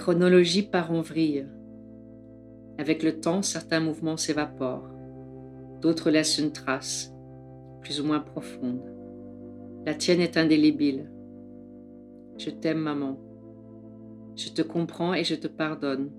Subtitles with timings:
[0.00, 1.46] Chronologie part en vrille.
[2.78, 4.88] Avec le temps, certains mouvements s'évaporent,
[5.82, 7.14] d'autres laissent une trace,
[7.82, 8.80] plus ou moins profonde.
[9.84, 11.10] La tienne est indélébile.
[12.38, 13.18] Je t'aime, maman.
[14.36, 16.10] Je te comprends et je te pardonne.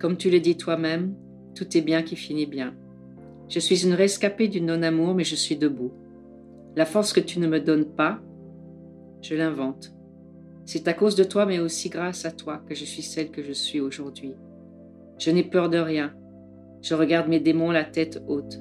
[0.00, 1.14] Comme tu le dis toi-même,
[1.54, 2.74] tout est bien qui finit bien.
[3.48, 5.92] Je suis une rescapée du non-amour, mais je suis debout.
[6.74, 8.18] La force que tu ne me donnes pas,
[9.20, 9.91] je l'invente.
[10.64, 13.42] C'est à cause de toi, mais aussi grâce à toi, que je suis celle que
[13.42, 14.34] je suis aujourd'hui.
[15.18, 16.14] Je n'ai peur de rien.
[16.82, 18.60] Je regarde mes démons la tête haute.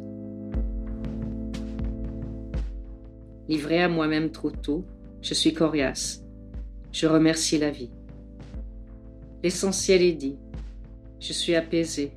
[3.47, 4.85] Livré à moi-même trop tôt,
[5.21, 6.23] je suis coriace.
[6.91, 7.91] Je remercie la vie.
[9.43, 10.37] L'essentiel est dit.
[11.19, 12.11] Je suis apaisée.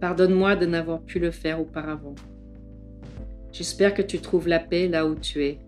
[0.00, 2.14] Pardonne-moi de n'avoir pu le faire auparavant.
[3.52, 5.58] J'espère que tu trouves la paix là où tu es.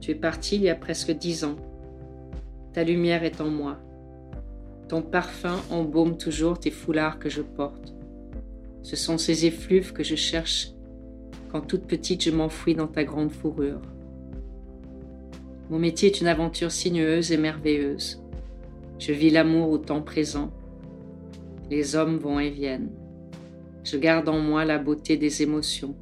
[0.00, 1.56] Tu es parti il y a presque dix ans.
[2.72, 3.78] Ta lumière est en moi.
[4.88, 7.94] Ton parfum embaume toujours tes foulards que je porte.
[8.82, 10.72] Ce sont ces effluves que je cherche
[11.50, 13.80] quand toute petite je m'enfuis dans ta grande fourrure.
[15.68, 18.22] Mon métier est une aventure sinueuse et merveilleuse.
[18.98, 20.50] Je vis l'amour au temps présent.
[21.70, 22.90] Les hommes vont et viennent.
[23.82, 25.96] Je garde en moi la beauté des émotions.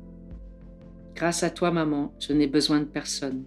[1.14, 3.44] Grâce à toi, maman, je n'ai besoin de personne.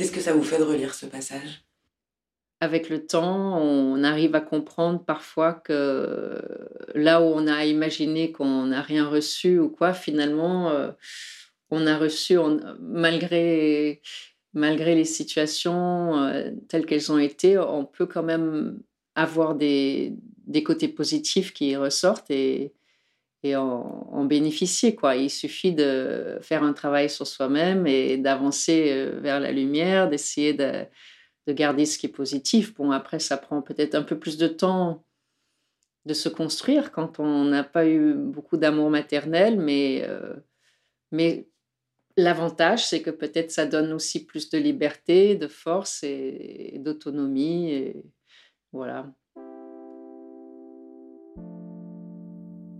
[0.00, 1.62] Qu'est-ce que ça vous fait de relire ce passage?
[2.60, 6.40] Avec le temps, on arrive à comprendre parfois que
[6.94, 10.90] là où on a imaginé qu'on n'a rien reçu ou quoi, finalement, euh,
[11.68, 12.38] on a reçu,
[12.80, 14.00] malgré,
[14.54, 18.80] malgré les situations euh, telles qu'elles ont été, on peut quand même
[19.16, 20.14] avoir des,
[20.46, 22.72] des côtés positifs qui ressortent et,
[23.42, 24.94] et en, bénéficier.
[24.94, 25.16] Quoi.
[25.16, 30.52] Il suffit de faire un travail sur soi-même et d'avancer euh, vers la lumière, d'essayer
[30.52, 30.84] de,
[31.46, 32.74] de, garder ce qui est positif.
[32.74, 35.04] Bon, après, ça prend peut-être un peu plus de temps
[36.06, 40.36] de se construire quand on n'a pas eu beaucoup d'amour maternel, mais, euh,
[41.12, 41.48] mais
[42.16, 47.94] l'avantage, c'est que peut-être ça donne aussi plus de liberté, de force et, et d'autonomie.
[48.72, 49.12] Voilà.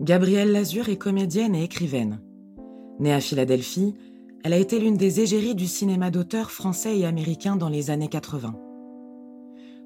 [0.00, 2.22] Gabrielle Lazur est comédienne et écrivaine.
[3.00, 3.94] Née à Philadelphie,
[4.42, 8.08] elle a été l'une des égéries du cinéma d'auteur français et américain dans les années
[8.08, 8.54] 80.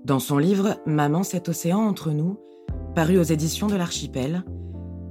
[0.05, 2.39] Dans son livre Maman, cet océan entre nous,
[2.95, 4.45] paru aux éditions de l'Archipel,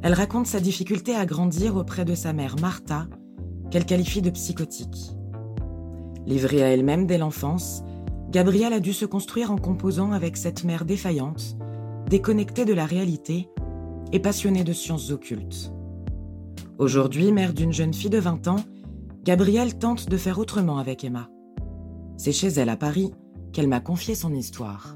[0.03, 3.07] elle raconte sa difficulté à grandir auprès de sa mère Martha,
[3.71, 5.11] qu'elle qualifie de psychotique.
[6.25, 7.83] Livrée à elle-même dès l'enfance,
[8.29, 11.57] Gabrielle a dû se construire en composant avec cette mère défaillante,
[12.09, 13.49] déconnectée de la réalité
[14.13, 15.71] et passionnée de sciences occultes.
[16.77, 18.63] Aujourd'hui, mère d'une jeune fille de 20 ans,
[19.23, 21.29] Gabrielle tente de faire autrement avec Emma.
[22.17, 23.11] C'est chez elle à Paris
[23.51, 24.95] qu'elle m'a confié son histoire.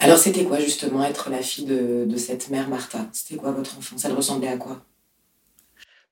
[0.00, 3.08] Alors c'était quoi justement être la fille de, cette mère Martha?
[3.12, 4.04] C'était quoi votre enfance?
[4.04, 4.82] Elle ressemblait à quoi?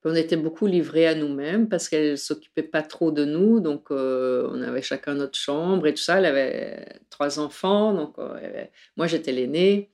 [0.06, 4.48] On était beaucoup livrés à nous-mêmes parce qu'elle s'occupait pas trop de nous, donc euh,
[4.52, 6.18] on avait chacun notre chambre et tout ça.
[6.18, 8.64] Elle avait trois enfants, donc euh,
[8.96, 9.90] moi j'étais l'aînée,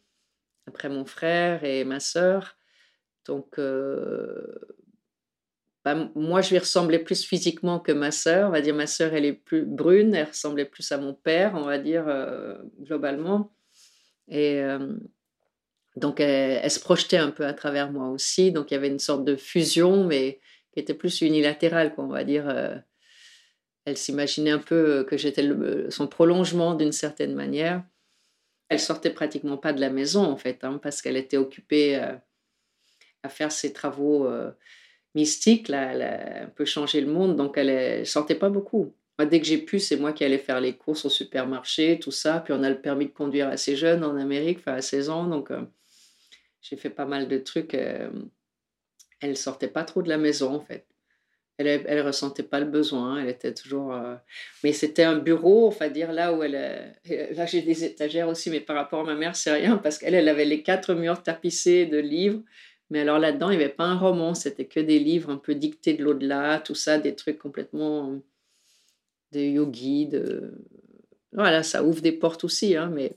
[0.67, 2.59] après mon frère et ma sœur.
[3.25, 4.55] Donc euh,
[5.83, 8.51] bah, moi je lui ressemblais plus physiquement que ma sœur.
[8.51, 11.55] On va dire ma sœur elle est plus brune, elle ressemblait plus à mon père,
[11.55, 12.05] on va dire
[12.81, 13.51] globalement.
[14.29, 14.63] Et
[15.97, 18.51] donc, elle, se projetait un peu à travers moi aussi.
[18.51, 20.41] Donc, il y avait une sorte de fusion, mais
[20.73, 22.49] qui était plus unilatérale, quoi, on va dire.
[22.49, 22.77] Euh.
[23.85, 25.47] elle s'imaginait un peu que j'étais
[25.91, 27.85] son prolongement d'une certaine manière.
[28.69, 32.15] Elle sortait pratiquement pas de la maison, en fait, hein, parce qu'elle était occupée euh,
[33.23, 34.51] à faire ses travaux euh,
[35.15, 35.69] mystiques.
[35.69, 38.95] Là, elle a un peu changé le monde, donc elle ne sortait pas beaucoup.
[39.19, 42.41] dès que j'ai pu, c'est moi qui allais faire les courses au supermarché, tout ça.
[42.41, 45.27] Puis on a le permis de conduire assez jeune en Amérique, enfin à 16 ans,
[45.27, 45.51] donc
[46.63, 47.75] j'ai fait pas mal de trucs.
[47.75, 48.11] Euh,
[49.21, 50.87] elle sortait pas trop de la maison, en fait.
[51.59, 53.21] Elle, elle ressentait pas le besoin.
[53.21, 53.93] Elle était toujours.
[53.93, 54.15] Euh,
[54.65, 56.55] mais c'était un bureau, enfin dire là où elle.
[57.11, 59.99] Euh, là, j'ai des étagères aussi, mais par rapport à ma mère, c'est rien parce
[59.99, 62.41] qu'elle, elle avait les quatre murs tapissés de livres.
[62.91, 65.55] Mais alors là-dedans, il n'y avait pas un roman, c'était que des livres un peu
[65.55, 68.21] dictés de l'au-delà, tout ça, des trucs complètement
[69.33, 70.53] de yogi, de.
[71.33, 73.17] Voilà, ça ouvre des portes aussi, hein, mais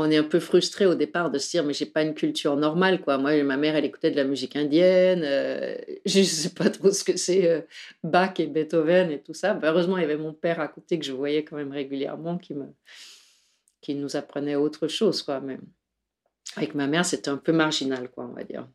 [0.00, 2.56] on est un peu frustré au départ de se dire mais j'ai pas une culture
[2.56, 3.18] normale quoi.
[3.18, 7.02] Moi ma mère elle écoutait de la musique indienne, euh, je sais pas trop ce
[7.02, 7.62] que c'est euh,
[8.04, 9.54] Bach et Beethoven et tout ça.
[9.54, 12.38] Bah, heureusement il y avait mon père à côté que je voyais quand même régulièrement
[12.38, 12.66] qui me
[13.80, 15.40] qui nous apprenait autre chose quoi.
[15.40, 15.58] Mais
[16.56, 18.68] avec ma mère c'était un peu marginal quoi on va dire.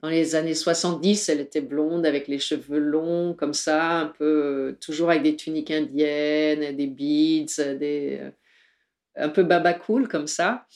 [0.00, 4.76] dans les années 70, elle était blonde avec les cheveux longs, comme ça, un peu,
[4.80, 8.20] toujours avec des tuniques indiennes, des beads, des,
[9.16, 10.66] un peu baba cool, comme ça.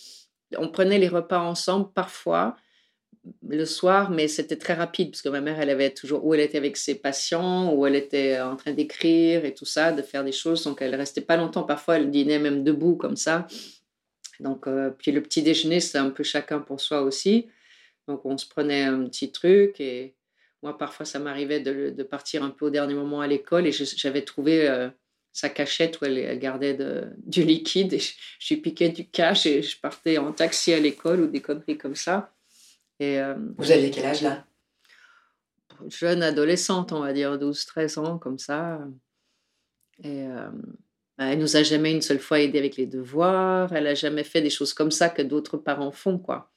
[0.57, 2.57] On prenait les repas ensemble parfois
[3.47, 6.41] le soir, mais c'était très rapide parce que ma mère, elle avait toujours, où elle
[6.41, 10.25] était avec ses patients, ou elle était en train d'écrire et tout ça, de faire
[10.25, 10.65] des choses.
[10.65, 11.65] Donc, elle restait pas longtemps.
[11.65, 13.47] Parfois, elle dînait même debout comme ça.
[14.41, 17.49] Donc, euh, puis le petit déjeuner, c'était un peu chacun pour soi aussi.
[18.07, 20.15] Donc, on se prenait un petit truc et
[20.63, 24.23] moi, parfois, ça m'arrivait de, partir un peu au dernier moment à l'école et j'avais
[24.23, 24.89] trouvé euh,
[25.39, 26.77] sa cachette où elle, gardait
[27.19, 28.01] du liquide et
[28.51, 31.95] lui piquais du cash et je partais en taxi à l'école ou des conneries comme
[31.95, 32.35] ça.
[32.99, 34.45] Et, euh, Vous aviez quel âge là?
[35.89, 38.81] Jeune adolescente, on va dire 12-13 ans, comme ça.
[40.03, 40.51] Et euh,
[41.17, 43.73] bah, elle nous a jamais une seule fois aidé avec les devoirs.
[43.73, 46.51] Elle a jamais fait des choses comme ça que d'autres parents font, quoi.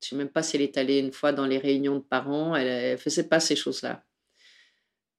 [0.00, 2.54] Je sais même pas si elle est allée une fois dans les réunions de parents.
[2.54, 4.04] Elle, ne faisait pas ces choses-là.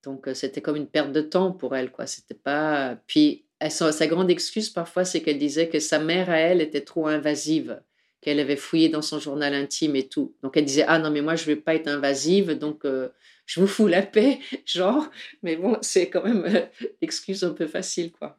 [0.04, 2.08] Donc euh, c'était comme une perte de temps pour elle, quoi.
[2.08, 2.98] C'était pas.
[3.08, 7.08] Puis sa grande excuse parfois, c'est qu'elle disait que sa mère à elle était trop
[7.08, 7.80] invasive
[8.22, 10.36] qu'elle avait fouillé dans son journal intime et tout.
[10.42, 13.10] Donc elle disait ah non mais moi je vais pas être invasive donc euh,
[13.46, 15.08] je vous fous la paix genre
[15.44, 16.66] mais bon c'est quand même euh,
[17.02, 18.38] l'excuse un peu facile quoi.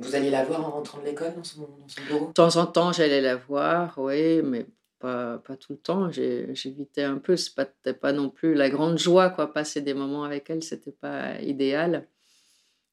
[0.00, 1.68] Vous alliez la voir en rentrant de l'école dans son,
[2.06, 2.28] bureau?
[2.28, 4.66] De temps en temps j'allais la voir oui mais
[4.98, 9.30] pas, tout le temps j'évitais un peu c'était pas, pas non plus la grande joie
[9.30, 12.06] quoi passer des moments avec elle c'était pas idéal.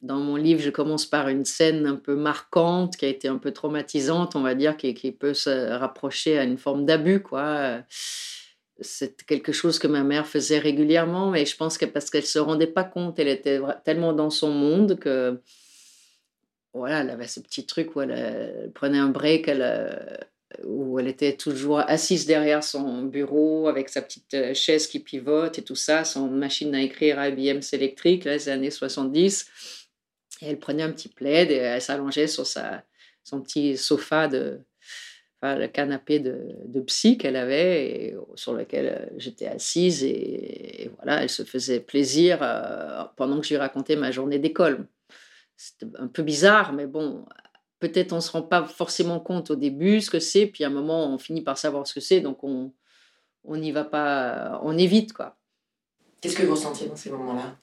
[0.06, 3.40] Dans mon livre, je commence par une scène un peu marquante, qui a été un
[3.40, 7.80] peu traumatisante, on va dire, qui, peut se rapprocher à une forme d'abus, quoi.
[8.81, 12.38] C'est quelque chose que ma mère faisait régulièrement, mais je pense que parce qu'elle se
[12.40, 15.42] rendait pas compte, elle était tellement dans son monde que
[16.74, 20.28] voilà, elle avait ce petit truc où elle, prenait un break, elle,
[20.63, 25.60] où elle était toujours assise derrière son bureau avec sa petite euh, chaise qui pivote
[25.60, 29.48] et tout ça, son machine à écrire IBM électrique, les années 70
[30.42, 32.84] elle prenait un petit plaid et elle s'allongeait sur sa,
[33.24, 34.60] son petit sofa de,
[35.42, 40.92] enfin, le canapé de, de psy qu'elle avait et sur lequel euh, j'étais assise et,
[40.98, 44.88] voilà, elle se faisait plaisir euh, pendant que je lui racontais ma journée d'école.
[45.57, 47.25] C'était un peu bizarre, mais bon,
[47.89, 50.71] peut-être on se rend pas forcément compte au début ce que c'est, puis à un
[50.71, 52.71] moment on finit par savoir ce que c'est, donc on
[53.47, 55.37] on n'y va pas, on évite quoi.
[56.21, 57.55] Qu'est-ce que vous ressentiez dans ces moments-là?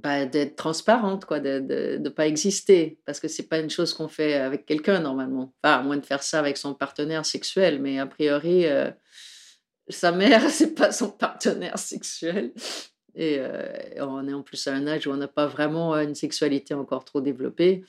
[0.00, 2.98] Bah, d'être transparente, quoi, de ne pas exister.
[3.04, 5.54] Parce que c'est pas une chose qu'on fait avec quelqu'un normalement.
[5.62, 8.90] Enfin, à moins de faire ça avec son partenaire sexuel, mais a priori, euh,
[9.88, 12.52] sa mère, c'est pas son partenaire sexuel.
[13.14, 13.68] Et euh,
[14.00, 17.04] on est en plus à un âge où on n'a pas vraiment une sexualité encore
[17.04, 17.84] trop développée.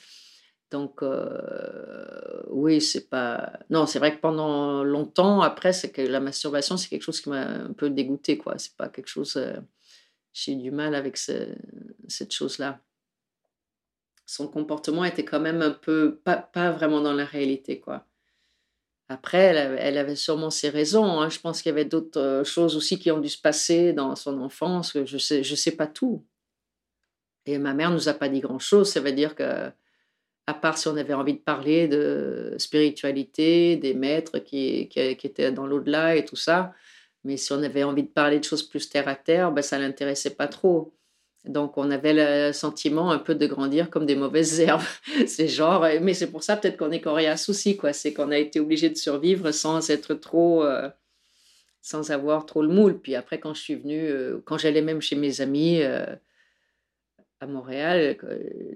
[0.74, 3.54] Donc, euh, oui, c'est pas.
[3.70, 7.30] Non, c'est vrai que pendant longtemps, après, c'est que la masturbation, c'est quelque chose qui
[7.30, 8.58] m'a un peu dégoûté, quoi.
[8.58, 9.40] C'est pas quelque chose
[10.34, 12.80] j'ai du mal avec cette chose-là.
[14.26, 18.08] Son comportement était quand même un peu, pas, pas vraiment dans la réalité, quoi.
[19.10, 21.22] Après, elle avait, sûrement ses raisons.
[21.22, 21.30] Hein.
[21.30, 24.16] Je pense qu'il y avait d'autres euh, choses aussi qui ont dû se passer dans
[24.16, 24.98] son enfance.
[25.06, 26.26] Je sais, je sais pas tout.
[27.46, 28.90] Et ma mère nous a pas dit grand-chose.
[28.90, 29.70] Ça veut dire que,
[30.48, 35.52] à part si on avait envie de parler de spiritualité, des maîtres qui, qui, étaient
[35.52, 36.74] dans l'au-delà et tout ça,
[37.24, 39.80] mais si on avait envie de parler de choses plus terre à terre, ben, ça
[39.80, 40.94] l'intéressait pas trop.
[41.46, 44.82] Donc on avait le sentiment un peu de grandir comme des mauvaises herbes.
[45.28, 47.94] c'est genre, mais c'est pour ça peut-être qu'on est coriace aussi, quoi.
[47.94, 50.90] C'est qu'on a été obligé de survivre sans être trop, euh,
[51.82, 53.00] sans avoir trop le moule.
[53.00, 56.06] Puis après, quand je suis venue, euh, quand j'allais même chez mes amis, euh,
[57.44, 58.18] à Montréal,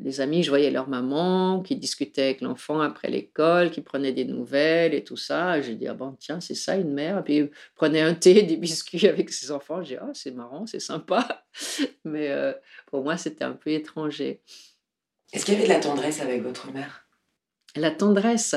[0.04, 4.26] les amis, je voyais leur maman qui discutait avec l'enfant après l'école, qui prenait des
[4.26, 5.62] nouvelles et tout ça.
[5.62, 7.20] J'ai dit, ah bon, tiens, c'est ça une mère.
[7.20, 9.82] Et puis, prenait un thé, des biscuits avec ses enfants.
[9.82, 11.46] J'ai dit, oh, c'est marrant, c'est sympa.
[12.06, 12.54] Mais euh,
[12.88, 14.42] pour moi, c'était un peu étranger.
[15.32, 17.08] Est-ce qu'il y avait de la tendresse avec votre mère?
[17.76, 18.56] La tendresse,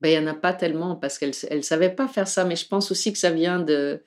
[0.00, 2.44] ben, il n'y en a pas tellement parce qu'elle ne savait pas faire ça.
[2.44, 4.02] Mais je pense aussi que ça vient de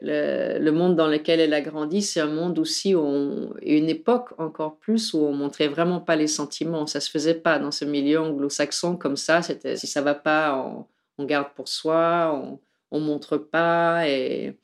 [0.00, 4.30] le, monde dans lequel elle a grandi, c'est un monde aussi où et une époque
[4.38, 6.86] encore plus où on montrait vraiment pas les sentiments.
[6.86, 9.42] Ça se faisait pas dans ce milieu anglo-saxon comme ça.
[9.42, 10.86] C'était si ça va pas,
[11.18, 12.60] on, garde pour soi, on,
[12.90, 14.56] on montre pas et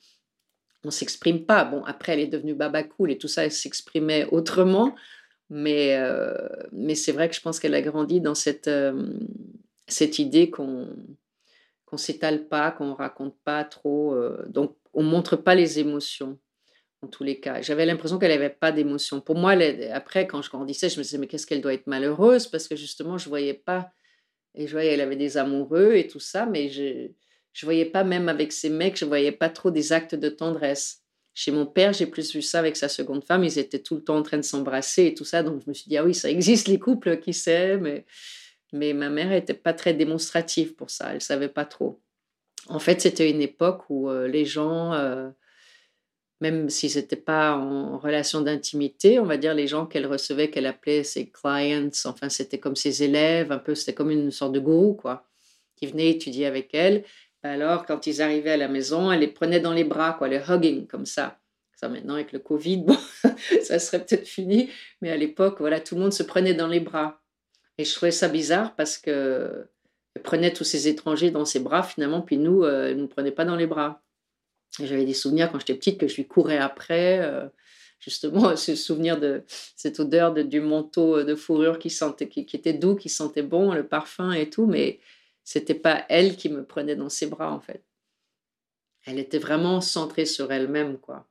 [0.84, 1.64] on s'exprime pas.
[1.64, 4.94] Bon, après elle est devenue baba cool et tout ça, elle s'exprimait autrement.
[5.50, 6.32] Mais, euh,
[6.72, 9.12] mais c'est vrai que je pense qu'elle a grandi dans cette, euh,
[9.86, 10.88] cette idée qu'on
[11.90, 14.14] qu'on s'étale pas, qu'on raconte pas trop.
[14.14, 16.38] Euh, donc on montre pas les émotions
[17.02, 17.62] en tous les cas.
[17.62, 19.20] J'avais l'impression qu'elle n'avait pas d'émotions.
[19.20, 19.52] Pour moi,
[19.92, 22.46] après, quand je grandissais, je me disais, mais qu'est-ce qu'elle doit être malheureuse?
[22.46, 23.90] Parce que justement, je voyais pas.
[24.54, 27.10] Et je voyais, elle avait des amoureux et tout ça, mais je
[27.52, 31.02] je voyais pas, même avec ces mecs, je voyais pas trop des actes de tendresse.
[31.34, 33.44] Chez mon père, j'ai plus vu ça avec sa seconde femme.
[33.44, 35.42] Ils étaient tout le temps en train de s'embrasser et tout ça.
[35.42, 37.82] Donc, je me suis dit, ah oui, ça existe, les couples qui s'aiment.
[37.82, 38.04] Mais,
[38.72, 41.14] mais ma mère n'était pas très démonstrative pour ça.
[41.14, 42.00] Elle savait pas trop.
[42.68, 45.30] En fait, c'était une époque où euh, les gens, euh,
[46.40, 50.66] même s'ils n'étaient pas en relation d'intimité, on va dire les gens qu'elle recevait, qu'elle
[50.66, 54.60] appelait ses clients, enfin, c'était comme ses élèves, un peu, c'était comme une sorte de
[54.60, 55.26] gourou, quoi,
[55.76, 57.04] qui venait étudier avec elle.
[57.42, 60.40] Alors, quand ils arrivaient à la maison, elle les prenait dans les bras, quoi, les
[60.48, 61.38] hugging, comme ça.
[61.74, 62.96] Ça, maintenant, avec le Covid, bon,
[63.62, 64.68] ça serait peut-être fini,
[65.00, 67.22] mais à l'époque, voilà, tout le monde se prenait dans les bras.
[67.78, 69.66] Et je trouvais ça bizarre parce que
[70.18, 73.30] prenait tous ces étrangers dans ses bras, finalement, puis nous, euh, elle ne nous prenait
[73.30, 74.02] pas dans les bras.
[74.78, 77.20] J'avais des souvenirs quand j'étais petite que je lui courais après.
[77.20, 77.48] Euh,
[78.00, 82.72] justement, ce souvenir de cette odeur de, du manteau de fourrure qui, sentait, qui, était
[82.72, 85.00] doux, qui sentait bon, le parfum et tout, mais
[85.44, 87.84] c'était pas elle qui me prenait dans ses bras en fait.
[89.06, 91.26] Elle était vraiment centrée sur elle-même quoi.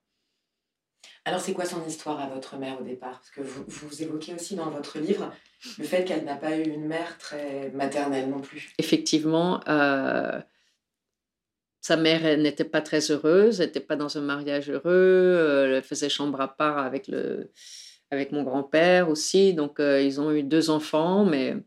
[1.29, 3.19] Alors c'est quoi son histoire à votre mère au départ?
[3.19, 5.31] Parce que vous, vous évoquez aussi dans votre livre
[5.77, 8.73] le fait qu'elle n'a pas eu une mère très maternelle non plus.
[8.79, 10.41] Effectivement, euh,
[11.81, 16.09] sa mère n'était pas très heureuse, n'était pas dans un mariage heureux, euh, elle faisait
[16.09, 17.51] chambre à part avec, le,
[18.09, 21.57] avec mon grand-père aussi, donc euh, ils ont eu deux enfants, mais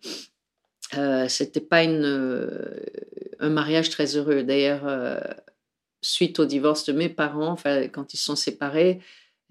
[0.99, 4.43] euh, c'était pas un mariage très heureux.
[4.43, 5.23] D'ailleurs,
[6.01, 7.57] suite au divorce de mes parents,
[7.93, 9.01] quand ils sont séparés,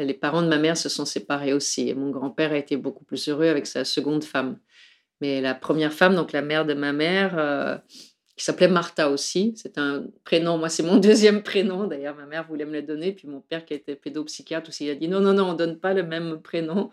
[0.04, 1.90] les parents de ma mère se sont séparés aussi.
[1.90, 4.58] Et mon grand-père a été beaucoup plus heureux avec sa seconde femme.
[5.22, 7.82] Mais la première femme, donc la mère de ma mère,
[8.42, 12.48] qui s'appelait Martha aussi, c'est un prénom, moi c'est mon deuxième prénom, d'ailleurs ma mère
[12.48, 15.20] voulait me le donner, puis mon père qui était pédopsychiatre aussi, il a dit non,
[15.20, 16.90] non, non, on donne pas le même prénom.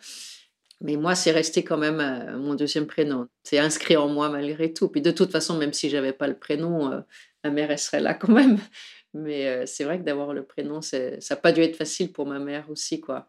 [0.81, 3.27] Mais moi, c'est resté quand même euh, mon deuxième prénom.
[3.43, 4.89] C'est inscrit en moi malgré tout.
[4.89, 7.01] Puis de toute façon, même si j'avais pas le prénom, euh,
[7.43, 8.59] ma mère, elle serait là quand même.
[9.15, 10.99] Mais c'est vrai que d'avoir le prénom, ça
[11.31, 13.29] n'a pas dû être facile pour ma mère aussi, quoi.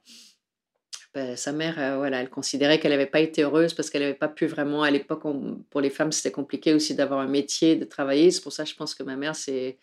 [1.15, 4.27] Ben, sa mère, voilà, elle considérait qu'elle n'avait pas été heureuse parce qu'elle n'avait pas
[4.27, 5.23] pu vraiment, à l'époque,
[5.71, 8.29] pour les femmes, c'était compliqué aussi d'avoir un métier, de travailler.
[8.29, 9.79] C'est pour ça, je pense que ma mère s'est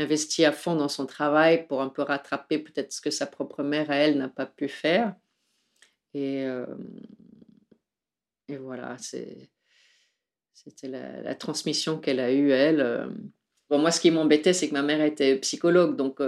[0.00, 3.62] investie à fond dans son travail pour un peu rattraper peut-être ce que sa propre
[3.62, 5.14] mère, à elle, n'a pas pu faire.
[6.12, 6.44] Et,
[8.48, 13.10] voilà, c'était la, transmission qu'elle a eue, elle.
[13.78, 16.18] Moi, ce qui m'embêtait, c'est que ma mère était psychologue, donc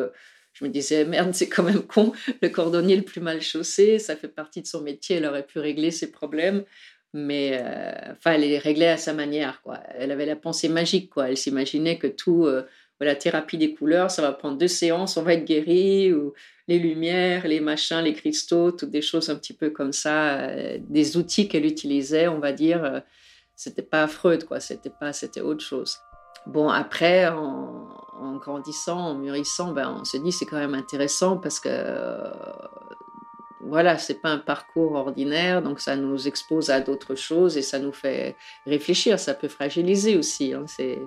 [0.52, 2.12] je me disais, merde, c'est quand même con,
[2.42, 5.58] le cordonnier le plus mal chaussé, ça fait partie de son métier, elle aurait pu
[5.58, 6.64] régler ses problèmes,
[7.12, 7.62] mais
[8.12, 9.62] enfin, elle les réglait à sa manière.
[9.98, 11.28] Elle avait la pensée magique, quoi.
[11.28, 12.46] Elle s'imaginait que tout,
[13.04, 16.32] la thérapie des couleurs, ça va prendre deux séances, on va être guéri, ou
[16.68, 20.78] les lumières, les machins, les cristaux, toutes des choses un petit peu comme ça, euh,
[20.80, 22.84] des outils qu'elle utilisait, on va dire.
[22.84, 23.00] Euh,
[23.54, 24.60] c'était pas Freud, quoi.
[24.60, 25.98] C'était pas, c'était autre chose.
[26.46, 31.58] Bon, après, en, grandissant, en mûrissant, ben, on se dit c'est quand même intéressant parce
[31.58, 32.30] que euh,
[33.60, 37.78] voilà, c'est pas un parcours ordinaire, donc ça nous expose à d'autres choses et ça
[37.78, 39.18] nous fait réfléchir.
[39.18, 40.54] Ça peut fragiliser aussi.
[40.54, 41.02] Hein, c'est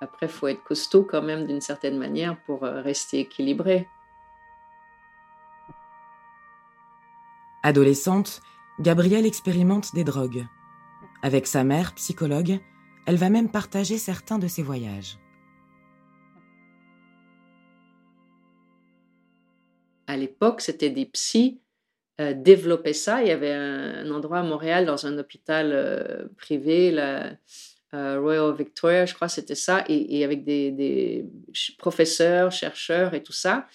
[0.00, 3.88] après, faut être costaud quand même d'une certaine manière pour rester équilibré.
[7.62, 8.40] Adolescente,
[8.78, 10.46] Gabrielle expérimente des drogues.
[11.22, 12.60] Avec sa mère, psychologue,
[13.06, 15.18] elle va même partager certains de ses voyages.
[20.06, 21.60] À l'époque, c'était des psys
[22.20, 23.22] euh, développaient ça.
[23.22, 27.32] Il y avait un, endroit à Montréal, dans un hôpital euh, privé, la
[27.94, 31.24] euh, Royal Victoria, je crois, c'était ça, et, avec des, des,
[31.78, 33.66] professeurs, chercheurs et tout ça.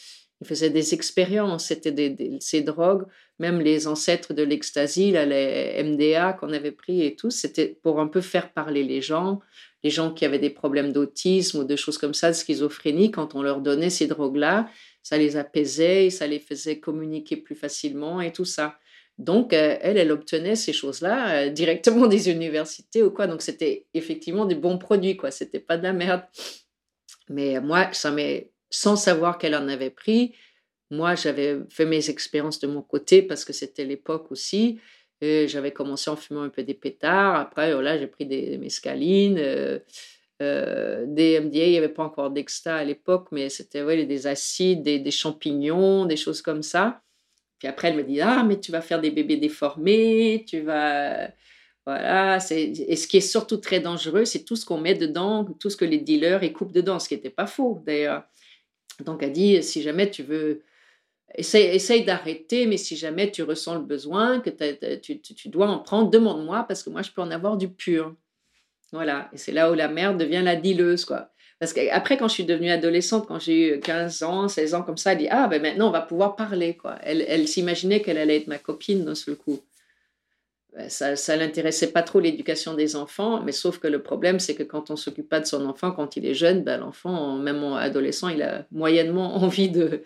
[0.42, 3.06] Ils faisaient des expériences, c'était ces drogues,
[3.40, 8.08] même les ancêtres de l'ecstasy, les MDA qu'on avait pris et tout, c'était pour un
[8.08, 9.40] peu faire parler les gens,
[9.84, 13.36] les gens qui avaient des problèmes d'autisme ou de choses comme ça, de schizophrénie, quand
[13.36, 14.70] on leur donnait ces drogues-là,
[15.04, 18.78] ça les apaisait, ça les faisait communiquer plus facilement et tout ça.
[19.18, 23.28] Donc, euh, elle, elle obtenait ces choses-là euh, directement des universités ou quoi.
[23.28, 25.32] Donc, c'était effectivement des bons produits, quoi.
[25.32, 26.24] C'était pas de la merde.
[27.30, 28.14] Mais moi, ça
[28.70, 30.34] sans savoir qu'elle en avait pris.
[30.96, 34.80] Moi, j'avais fait mes expériences de mon côté parce que c'était l'époque aussi.
[35.22, 37.36] J'avais commencé en fumant un peu des pétards.
[37.36, 39.80] Après, voilà, j'ai pris des mescalines, euh,
[40.42, 41.66] euh, des MDA.
[41.66, 45.12] Il n'y avait pas encore d'exta à l'époque, mais c'était ouais, des acides, des, des,
[45.12, 47.02] champignons, des choses comme ça.
[47.60, 51.30] Puis après, elle me dit Ah, mais tu vas faire des bébés déformés, tu vas.
[51.88, 55.70] Voilà, et ce qui est surtout très dangereux, c'est tout ce qu'on met dedans, tout
[55.70, 58.24] ce que les dealers y coupent dedans, ce qui n'était pas faux d'ailleurs.
[59.06, 60.64] Donc, elle dit, si jamais tu veux,
[61.34, 66.66] essaye, d'arrêter, mais si jamais tu ressens le besoin, que tu, dois en prendre, demande-moi,
[66.68, 68.16] parce que moi, je peux en avoir du pur.
[68.92, 71.32] Voilà, et c'est là où la mère devient la dileuse, quoi.
[71.60, 74.98] Parce qu'après, quand je suis devenue adolescente, quand j'ai eu 15 ans, 16 ans comme
[74.98, 76.76] ça, elle dit Ah, ben maintenant, on va pouvoir parler.
[76.76, 76.98] Quoi.
[77.02, 79.62] Elle, s'imaginait qu'elle allait être ma copine d'un seul coup.
[80.76, 84.56] Ben, ça ne l'intéressait pas trop l'éducation des enfants, mais sauf que le problème, c'est
[84.56, 87.64] que quand on s'occupe pas de son enfant, quand il est jeune, ben, l'enfant, même
[87.64, 90.04] adolescent, il a moyennement envie de.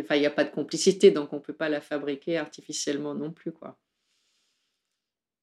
[0.00, 3.14] Enfin, il n'y a pas de complicité, donc on ne peut pas la fabriquer artificiellement
[3.14, 3.52] non plus.
[3.52, 3.78] quoi.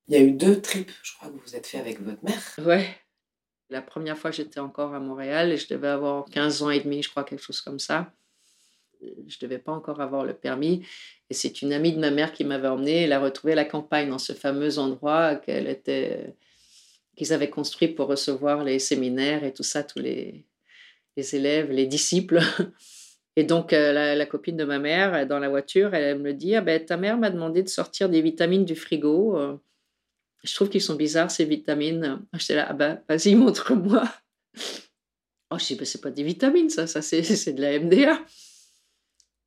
[0.08, 2.42] Il y a eu deux trips, je crois, que vous êtes fait avec votre mère.
[2.66, 2.88] Ouais.
[3.70, 7.02] La première fois, j'étais encore à Montréal et je devais avoir 15 ans et demi,
[7.02, 8.12] je crois, quelque chose comme ça.
[9.02, 10.86] Je ne devais pas encore avoir le permis.
[11.30, 13.04] Et c'est une amie de ma mère qui m'avait emmenée.
[13.04, 16.36] Elle a retrouvé la campagne dans ce fameux endroit qu'elle était,
[17.16, 20.46] qu'ils avaient construit pour recevoir les séminaires et tout ça, tous les,
[21.16, 22.42] les élèves, les disciples.
[23.38, 26.62] Et donc, euh, la, copine de ma mère, dans la voiture, elle, me dit ah
[26.62, 29.38] ben, Ta mère m'a demandé de sortir des vitamines du frigo.
[29.38, 29.58] Euh,
[30.44, 32.26] je trouve qu'ils sont bizarres, ces vitamines.
[32.34, 34.04] J'étais là, ah ben, vas-y, montre-moi.
[35.50, 37.22] Oh, je dis, ben, c'est pas des vitamines, ça, ça c'est,
[37.54, 38.20] de la MDA.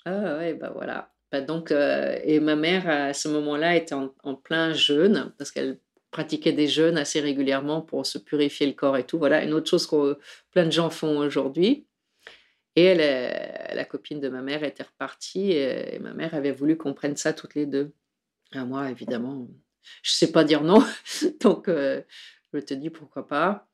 [0.07, 1.13] Ah ouais, ben voilà.
[1.31, 5.79] Ben, donc, euh, et ma mère, à ce moment-là, était en, plein jeûne, parce qu'elle
[6.11, 9.19] pratiquait des jeûnes assez régulièrement pour se purifier le corps et tout.
[9.19, 10.19] Voilà, une autre chose que
[10.53, 11.87] plein de gens font aujourd'hui.
[12.77, 16.95] Et elle, la copine de ma mère était repartie et, ma mère avait voulu qu'on
[16.95, 17.93] prenne ça toutes les deux.
[18.53, 19.49] À moi, évidemment,
[20.03, 20.85] je sais pas dire non.
[21.41, 22.03] donc, euh,
[22.53, 23.69] je te dis pourquoi pas.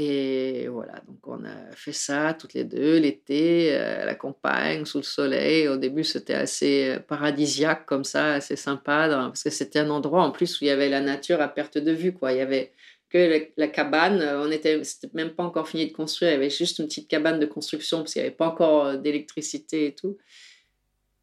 [0.00, 4.98] Et voilà, donc on a fait ça toutes les deux, l'été, euh, la campagne, sous
[4.98, 5.66] le soleil.
[5.66, 10.22] Au début, c'était assez euh, paradisiaque comme ça, assez sympa, parce que c'était un endroit
[10.22, 12.12] en plus où il y avait la nature à perte de vue.
[12.12, 12.32] Quoi.
[12.32, 12.72] Il y avait
[13.10, 16.50] que la, cabane, on était, c'était même pas encore fini de construire, il y avait
[16.50, 20.18] juste une petite cabane de construction, parce qu'il n'y avait pas encore d'électricité et tout.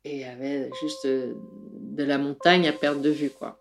[0.04, 3.60] Et il y avait juste de la montagne à perte de vue, quoi.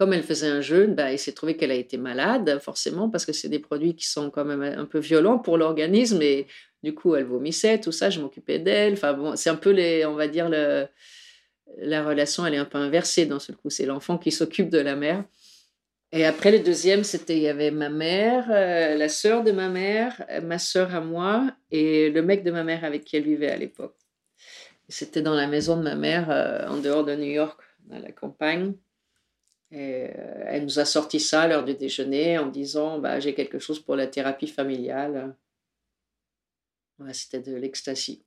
[0.00, 3.26] Comme elle faisait un jeûne, bah, il s'est trouvé qu'elle a été malade, forcément, parce
[3.26, 6.22] que c'est des produits qui sont quand même un peu violents pour l'organisme.
[6.22, 6.46] Et
[6.82, 8.94] du coup, elle vomissait, tout ça, je m'occupais d'elle.
[8.94, 10.86] Enfin, bon, c'est un peu, les, on va dire, le,
[11.76, 13.68] la relation, elle est un peu inversée dans ce coup.
[13.68, 15.22] C'est l'enfant qui s'occupe de la mère.
[16.12, 19.68] Et après, le deuxième, c'était, il y avait ma mère, euh, la sœur de ma
[19.68, 23.50] mère, ma sœur à moi, et le mec de ma mère avec qui elle vivait
[23.50, 23.98] à l'époque.
[24.88, 28.12] C'était dans la maison de ma mère, euh, en dehors de New York, dans la
[28.12, 28.72] campagne.
[29.72, 30.08] Euh,
[30.46, 33.78] elle nous a sorti ça à l'heure du déjeuner en disant bah, J'ai quelque chose
[33.80, 35.36] pour la thérapie familiale.
[37.12, 38.22] C'était de l'ecstasy.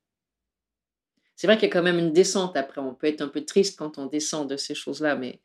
[1.35, 2.81] C'est vrai qu'il y a quand même une descente après.
[2.81, 5.41] On peut être un peu triste quand on descend de ces choses-là, mais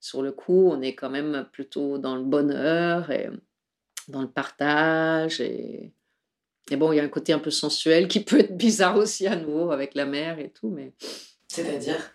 [0.00, 3.30] sur le coup, on est quand même plutôt dans le bonheur et
[4.08, 5.40] dans le partage.
[5.40, 5.92] Et,
[6.70, 9.26] et bon, il y a un côté un peu sensuel qui peut être bizarre aussi
[9.26, 10.70] à nouveau avec la mère et tout.
[10.70, 10.92] mais
[11.48, 12.13] C'est-à-dire?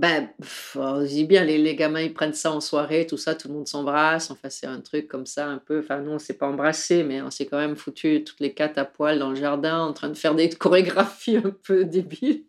[0.00, 0.30] Ben,
[0.76, 3.54] on dit bien, les, les, gamins, ils prennent ça en soirée, tout ça, tout le
[3.54, 4.30] monde s'embrasse.
[4.30, 5.80] Enfin, c'est un truc comme ça, un peu.
[5.80, 8.78] Enfin, nous, on s'est pas embrassé, mais on s'est quand même foutu toutes les quatre
[8.78, 12.44] à poil dans le jardin, en train de faire des chorégraphies un peu débiles.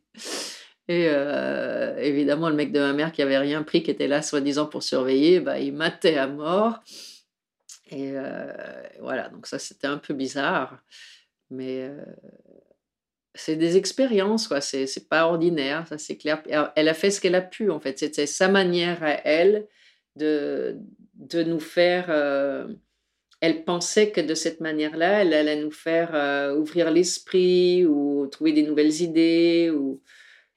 [0.87, 4.21] Et euh, évidemment, le mec de ma mère qui avait rien pris, qui était là
[4.21, 6.81] soi-disant pour surveiller, bah, il matait à mort.
[7.89, 8.53] Et euh,
[9.01, 10.81] voilà, donc ça, c'était un peu bizarre.
[11.49, 12.01] Mais euh,
[13.33, 14.61] c'est des expériences, quoi.
[14.61, 16.43] C'est, pas ordinaire, ça c'est clair.
[16.75, 17.97] Elle a fait ce qu'elle a pu, en fait.
[17.99, 19.67] C'était sa manière à elle
[20.15, 20.77] de,
[21.15, 22.07] de nous faire.
[22.09, 22.67] Euh,
[23.39, 28.51] elle pensait que de cette manière-là, elle allait nous faire euh, ouvrir l'esprit ou trouver
[28.51, 29.71] des nouvelles idées.
[29.71, 30.01] Ou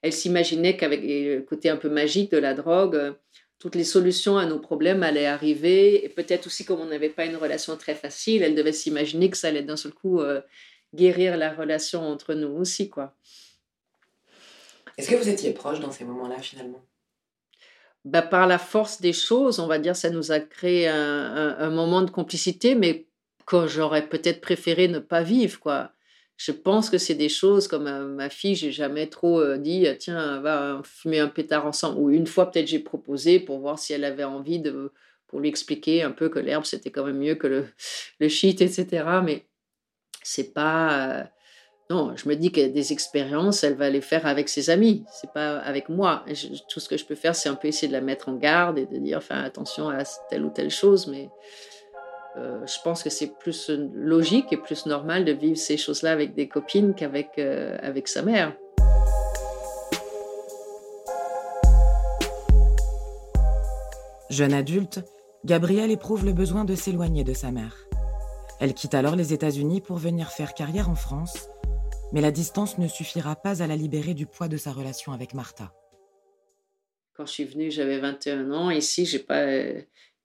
[0.03, 3.15] elle s'imaginait qu'avec le côté un peu magique de la drogue,
[3.59, 6.05] toutes les solutions à nos problèmes allaient arriver.
[6.05, 9.37] Et peut-être aussi, comme on n'avait pas une relation très facile, elle devait s'imaginer que
[9.37, 10.21] ça allait d'un seul coup.
[10.21, 10.43] Euh,
[10.95, 13.15] guérir la relation entre nous aussi, quoi.
[14.97, 16.83] Est-ce que vous étiez proche dans ces moments-là, finalement?
[18.05, 22.03] Bah, Par la force des choses, on va dire, ça nous a créé un, moment
[22.03, 23.07] de complicité, mais
[23.47, 25.91] que j'aurais peut-être préféré ne pas vivre, quoi.
[26.37, 29.87] Je pense que c'est des choses comme euh, ma fille, j'ai jamais trop euh, dit
[30.01, 33.93] tiens va fumer un pétard ensemble ou une fois peut-être j'ai proposé pour voir si
[33.93, 34.93] elle avait envie de
[35.29, 37.67] pour lui expliquer un peu que l'herbe c'était quand même mieux que le,
[38.19, 39.05] le shit etc.
[39.23, 39.47] Mais
[40.25, 41.09] c'est pas.
[41.09, 41.25] Euh,
[41.91, 45.31] non, je me dis que des expériences, elle va les faire avec ses amis, c'est
[45.31, 46.25] pas avec moi.
[46.69, 48.79] tout ce que je peux faire, c'est un peu essayer de la mettre en garde
[48.79, 51.29] et de dire, enfin, attention à telle ou telle chose, mais
[52.39, 56.35] euh, je pense que c'est plus logique et plus normal de vivre ces choses-là avec
[56.35, 58.55] des copines qu'avec euh, avec sa mère.
[64.31, 65.01] Jeune adulte,
[65.45, 67.87] Gabrielle éprouve le besoin de s'éloigner de sa mère.
[68.61, 71.49] Elle quitte alors les États-Unis pour venir faire carrière en France,
[72.13, 75.35] mais la distance ne suffira pas à la libérer du poids de sa relation avec
[75.35, 75.73] Martha.
[77.15, 78.71] Quand je suis venue, j'avais 21 ans.
[78.71, 79.45] Ici, j'ai pas.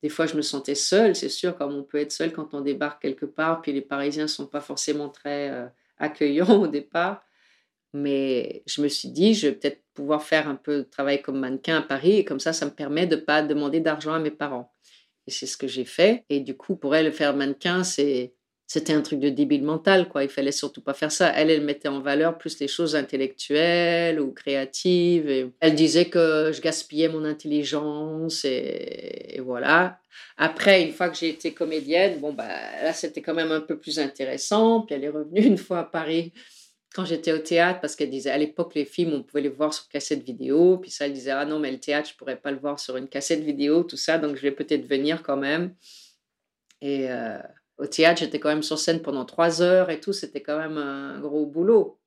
[0.02, 2.62] Des fois, je me sentais seule, c'est sûr, comme on peut être seul quand on
[2.62, 3.62] débarque quelque part.
[3.62, 7.24] Puis les Parisiens sont pas forcément très euh, accueillants au départ.
[7.94, 11.39] Mais je me suis dit, je vais peut-être pouvoir faire un peu de travail comme
[11.39, 12.18] mannequin à Paris.
[12.18, 14.72] Et comme ça, ça me permet de ne pas demander d'argent à mes parents.
[15.30, 16.24] Et c'est ce que j'ai fait.
[16.32, 18.34] Et du coup, pour elle, faire mannequin, c'est
[18.65, 20.24] c'était un truc de débile mental, quoi.
[20.24, 21.32] Il fallait surtout pas faire ça.
[21.36, 25.30] Elle, elle mettait en valeur plus les choses intellectuelles ou créatives.
[25.30, 30.00] Et elle disait que je gaspillais mon intelligence et, voilà.
[30.36, 32.48] Après, une fois que j'ai été comédienne, bon, bah,
[32.84, 34.82] là, c'était quand même un peu plus intéressant.
[34.82, 36.34] Puis elle est revenue une fois à Paris
[36.93, 39.73] quand j'étais au théâtre, parce qu'elle disait à l'époque, les films, on pouvait les voir
[39.73, 40.78] sur cassette vidéo.
[40.78, 42.97] Puis ça, elle disait, ah non, mais le théâtre, je pourrais pas le voir sur
[42.97, 44.17] une cassette vidéo, tout ça.
[44.17, 45.75] Donc, je vais peut-être venir quand même.
[46.82, 47.12] Et.
[47.12, 47.39] Euh,
[47.80, 50.78] au théâtre, j'étais quand même sur scène pendant trois heures et tout, c'était quand même
[50.78, 51.99] un gros boulot.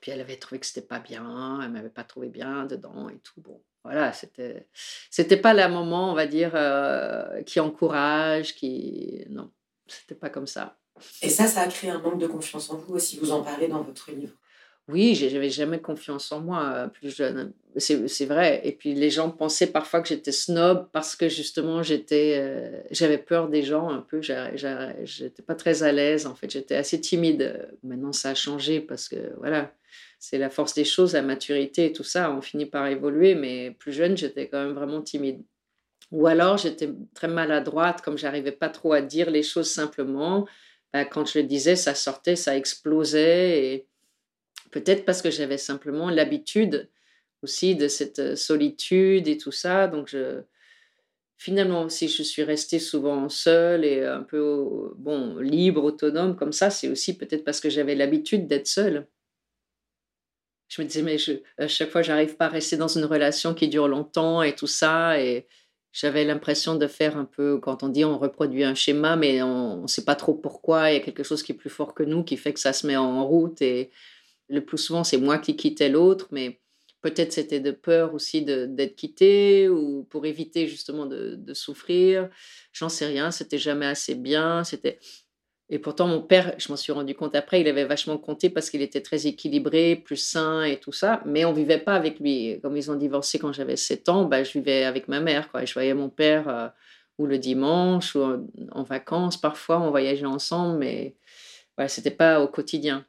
[0.00, 3.18] Puis elle avait trouvé que c'était pas bien, elle m'avait pas trouvé bien dedans et
[3.18, 3.40] tout.
[3.40, 4.68] Bon, voilà, c'était
[5.10, 9.50] c'était pas la moment, on va dire, euh, qui encourage, qui non,
[9.88, 10.78] c'était pas comme ça.
[11.22, 13.18] Et ça, ça a créé un manque de confiance en vous aussi.
[13.18, 14.32] Vous en parlez dans votre livre.
[14.88, 17.52] Oui, j'avais jamais confiance en moi euh, plus jeune.
[17.76, 18.60] C'est vrai.
[18.62, 23.18] Et puis les gens pensaient parfois que j'étais snob parce que justement j'étais, euh, j'avais
[23.18, 24.20] peur des gens un peu.
[24.22, 26.48] J'étais pas très à l'aise en fait.
[26.50, 27.68] J'étais assez timide.
[27.82, 29.72] Maintenant ça a changé parce que voilà,
[30.20, 32.30] c'est la force des choses, la maturité et tout ça.
[32.32, 33.34] On finit par évoluer.
[33.34, 35.42] Mais plus jeune, j'étais quand même vraiment timide.
[36.12, 40.46] Ou alors j'étais très maladroite, comme j'arrivais pas trop à dire les choses simplement.
[40.92, 43.86] Ben, quand je le disais, ça sortait, ça explosait et
[44.70, 46.90] Peut-être parce que j'avais simplement l'habitude
[47.42, 49.88] aussi de cette euh, solitude et tout ça.
[49.88, 50.14] Donc,
[51.38, 56.70] finalement aussi, je suis restée souvent seule et un peu bon, libre, autonome comme ça.
[56.70, 59.06] C'est aussi peut-être parce que j'avais l'habitude d'être seule.
[60.68, 61.16] Je me disais, mais
[61.58, 64.66] à chaque fois, j'arrive pas à rester dans une relation qui dure longtemps et tout
[64.66, 65.20] ça.
[65.20, 65.46] Et
[65.96, 69.82] j'avais l'impression de faire un peu, quand on dit on reproduit un schéma, mais on
[69.82, 70.90] ne sait pas trop pourquoi.
[70.90, 72.74] Il y a quelque chose qui est plus fort que nous qui fait que ça
[72.74, 73.62] se met en route.
[73.62, 73.90] Et
[74.50, 76.60] le plus souvent, c'est moi qui quittais l'autre, mais
[77.00, 82.28] peut-être c'était de peur aussi d'être quitté ou pour éviter justement de, souffrir.
[82.74, 84.64] J'en sais rien, c'était jamais assez bien.
[84.64, 84.98] C'était
[85.68, 88.70] et pourtant mon père, je m'en suis rendu compte après, il avait vachement compté parce
[88.70, 91.22] qu'il était très équilibré, plus sain et tout ça.
[91.26, 92.60] Mais on vivait pas avec lui.
[92.62, 95.50] Comme ils ont divorcé quand j'avais 7 ans, bah, je vivais avec ma mère.
[95.50, 95.64] Quoi.
[95.64, 96.68] Je voyais mon père euh,
[97.18, 101.16] ou le dimanche ou en, vacances parfois, on voyageait ensemble, mais
[101.76, 103.04] voilà, c'était pas au quotidien.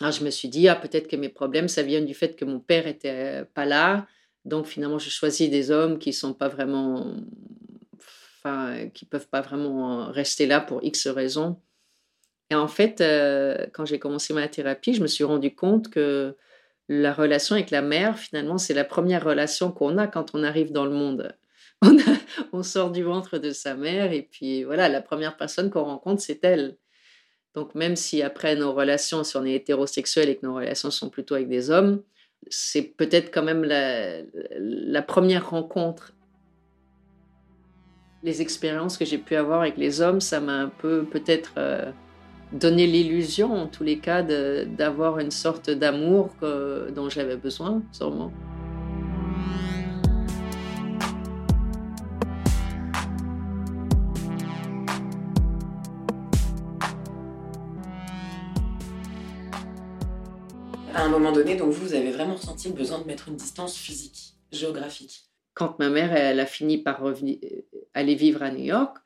[0.00, 2.44] Alors je me suis dit, ah, peut-être que mes problèmes, ça vient du fait que
[2.44, 4.06] mon père était pas là.
[4.46, 7.16] Donc finalement, je choisis des hommes qui sont pas vraiment,
[7.98, 11.60] enfin, qui peuvent pas vraiment rester là pour X raisons.
[12.50, 16.36] Et en fait, euh, quand j'ai commencé ma thérapie, je me suis rendu compte que
[16.88, 20.72] la relation avec la mère, finalement, c'est la première relation qu'on a quand on arrive
[20.72, 21.36] dans le monde.
[22.52, 26.22] On, sort du ventre de sa mère et puis voilà, la première personne qu'on rencontre,
[26.22, 26.78] c'est elle.
[27.54, 31.10] Donc même si après nos relations, si on est hétérosexuel et que nos relations sont
[31.10, 32.02] plutôt avec des hommes,
[32.48, 36.14] c'est peut-être quand même la, première rencontre.
[38.22, 41.92] Les expériences que j'ai pu avoir avec les hommes, ça m'a un peu peut-être euh,
[42.52, 46.30] donné l'illusion, en tous les cas, d'avoir une sorte d'amour
[46.94, 48.32] dont j'avais besoin, sûrement.
[60.96, 63.76] à un moment donné, donc vous, avez vraiment ressenti le besoin de mettre une distance
[63.76, 65.26] physique, géographique.
[65.54, 67.62] Quand ma mère, elle a fini par revenir, euh,
[67.94, 68.96] aller vivre à New York,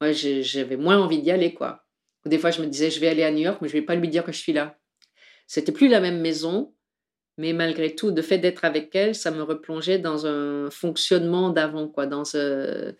[0.00, 1.81] moi, j'avais moins envie d'y aller, quoi.
[2.26, 3.94] Des fois, je me disais, je vais aller à New York, mais je vais pas
[3.94, 4.78] lui dire que je suis là.
[5.46, 6.72] C'était plus la même maison,
[7.38, 11.88] mais malgré tout, le fait d'être avec elle, ça me replongeait dans un fonctionnement d'avant,
[11.88, 12.92] quoi, dans, euh,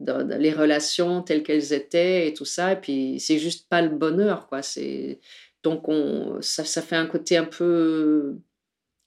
[0.00, 2.72] dans, les relations telles qu'elles étaient et tout ça.
[2.72, 4.62] Et puis, c'est juste pas le bonheur, quoi.
[4.62, 5.20] C'est
[5.62, 8.36] donc on, ça, ça, fait un côté un peu...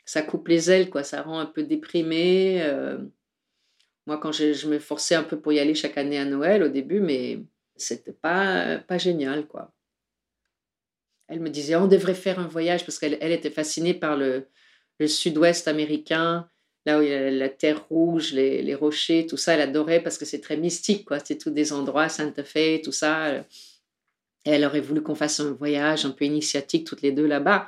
[0.05, 1.03] Ça coupe les ailes, quoi.
[1.03, 2.61] Ça rend un peu déprimé.
[2.63, 2.97] Euh.
[4.05, 6.63] moi, quand je, je, me forçais un peu pour y aller chaque année à Noël
[6.63, 7.39] au début, mais
[7.77, 9.73] c'était pas, pas génial, quoi.
[11.27, 14.47] Elle me disait, on devrait faire un voyage parce qu'elle elle était fascinée par le,
[14.99, 16.49] le sud-ouest américain,
[16.85, 19.53] là où il y a la terre rouge, les, les rochers, tout ça.
[19.53, 21.19] Elle adorait parce que c'est très mystique, quoi.
[21.19, 23.43] C'est tous des endroits, Santa Fe, tout ça
[24.53, 27.67] elle aurait voulu qu'on fasse un voyage un peu initiatique toutes les deux là-bas.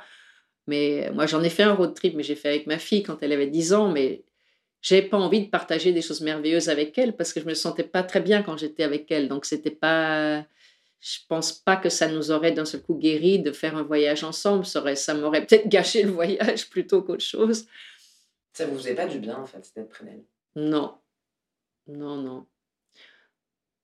[0.66, 3.22] Mais moi, j'en ai fait un road trip, mais j'ai fait avec ma fille quand
[3.22, 3.90] elle avait 10 ans.
[3.90, 4.24] Mais
[4.82, 7.84] j'ai pas envie de partager des choses merveilleuses avec elle parce que je me sentais
[7.84, 9.28] pas très bien quand j'étais avec elle.
[9.28, 10.40] Donc, c'était pas.
[11.00, 14.24] je pense pas que ça nous aurait d'un seul coup guéri de faire un voyage
[14.24, 14.64] ensemble.
[14.64, 17.66] Ça, aurait, ça m'aurait peut-être gâché le voyage plutôt qu'autre chose.
[18.52, 20.24] Ça vous faisait pas du bien, en fait, d'être près d'elle?
[20.56, 20.94] Non.
[21.86, 22.46] Non, non.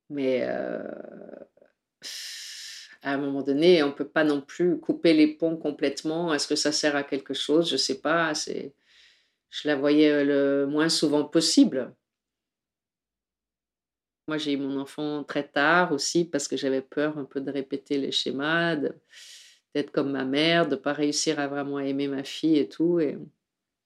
[0.08, 0.82] Mais euh,
[3.02, 6.32] à un moment donné, on peut pas non plus couper les ponts complètement.
[6.32, 7.70] Est-ce que ça sert à quelque chose?
[7.70, 8.34] Je sais pas.
[8.34, 8.72] C'est,
[9.50, 11.94] je la voyais le moins souvent possible.
[14.28, 17.50] Moi, j'ai eu mon enfant très tard aussi parce que j'avais peur un peu de
[17.50, 18.74] répéter les schémas,
[19.74, 22.98] d'être comme ma mère, de ne pas réussir à vraiment aimer ma fille et tout.
[23.00, 23.18] Et,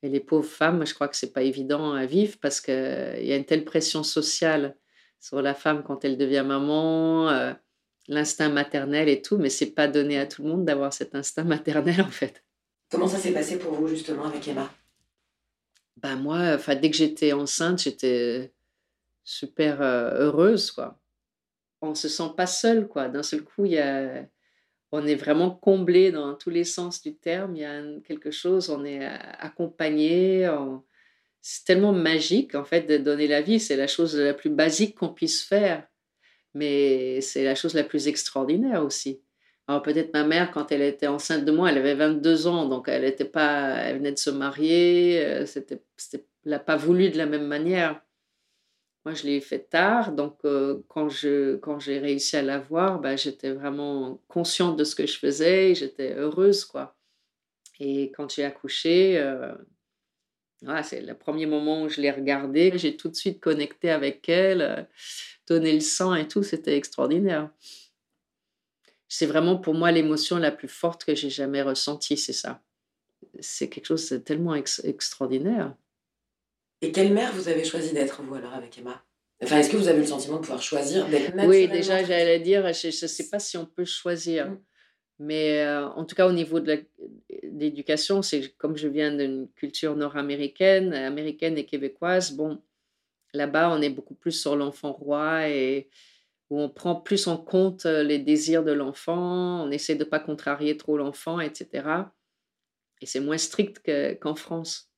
[0.03, 3.37] les pauvres femmes, je crois que c'est pas évident à vivre parce qu'il y a
[3.37, 4.75] une telle pression sociale
[5.20, 7.53] sur la femme quand elle devient maman, euh,
[8.09, 11.44] l'instinct maternel et tout, mais c'est pas donné à tout le monde d'avoir cet instinct
[11.57, 12.42] maternel en fait.
[12.90, 14.70] Comment ça s'est passé pour vous justement avec Emma?
[16.03, 18.53] Ben moi, enfin dès que j'étais enceinte, j'étais
[19.25, 20.99] super heureuse, quoi.
[21.83, 23.09] On se sent pas seul, quoi.
[23.09, 24.27] D'un seul coup, y a,
[24.93, 27.57] on est vraiment comblé dans tous les sens du terme.
[27.57, 30.51] Il y a quelque chose, on est accompagné.
[31.41, 33.61] C'est tellement magique, en fait, de donner la vie.
[33.61, 35.87] C'est la chose la plus basique qu'on puisse faire.
[36.55, 39.23] Mais c'est la chose la plus extraordinaire aussi.
[39.70, 42.88] Alors peut-être ma mère, quand elle était enceinte de moi, elle avait 22 ans, donc
[42.88, 47.26] elle était pas, elle venait de se marier, c'était, c'était, n'a pas voulu de la
[47.26, 48.00] même manière.
[49.04, 54.20] Moi, je l'ai fait tard, donc euh, quand j'ai réussi à l'avoir, bah, j'étais vraiment
[54.28, 56.96] consciente de ce que je faisais, j'étais heureuse, quoi.
[57.78, 59.54] Et quand j'ai accouché, euh,
[60.83, 64.62] c'est le premier moment où je l'ai regardée, j'ai tout de suite connecté avec elle,
[64.62, 64.83] euh,
[65.46, 67.50] donné le sang et tout, c'était extraordinaire.
[69.12, 72.62] C'est vraiment pour moi l'émotion la plus forte que j'ai jamais ressentie, c'est ça.
[73.40, 75.75] C'est quelque chose de tellement extraordinaire.
[76.81, 79.05] Et quelle mère vous avez choisi d'être, vous, alors, avec Emma?
[79.42, 82.73] Enfin, est-ce que vous avez le sentiment de pouvoir choisir d'être Oui, déjà, j'allais dire,
[82.73, 84.49] je ne sais pas si on peut choisir.
[84.49, 84.61] Mmh.
[85.18, 86.85] Mais euh, en tout cas, au niveau de
[87.42, 92.62] l'éducation, c'est comme je viens d'une culture nord-américaine, américaine et québécoise, bon,
[93.35, 95.90] là-bas, on est beaucoup plus sur l'enfant roi et
[96.51, 100.09] où on prend plus en compte euh, les désirs de l'enfant, on essaie de ne
[100.09, 101.89] pas contrarier trop l'enfant, etc.
[103.01, 103.81] Et c'est moins strict
[104.21, 104.91] qu'en France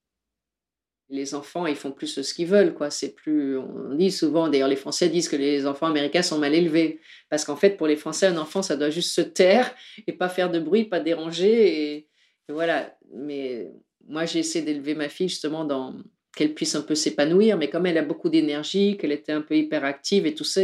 [1.13, 2.91] les enfants, ils font plus ce qu'ils veulent, quoi.
[2.91, 6.55] C'est plus, on dit souvent, d'ailleurs, les Français disent que les enfants américains sont mal
[6.55, 9.75] élevés, parce qu'en fait, pour les Français, un enfant, ça doit juste se taire
[10.07, 12.09] et pas faire de bruit, pas déranger, et,
[12.49, 12.97] voilà.
[13.15, 13.71] Mais
[14.09, 15.95] moi, j'ai essayé d'élever ma fille justement dans
[16.35, 19.55] qu'elle puisse un peu s'épanouir, mais comme elle a beaucoup d'énergie, qu'elle était un peu
[19.55, 20.63] hyperactive et tout ça,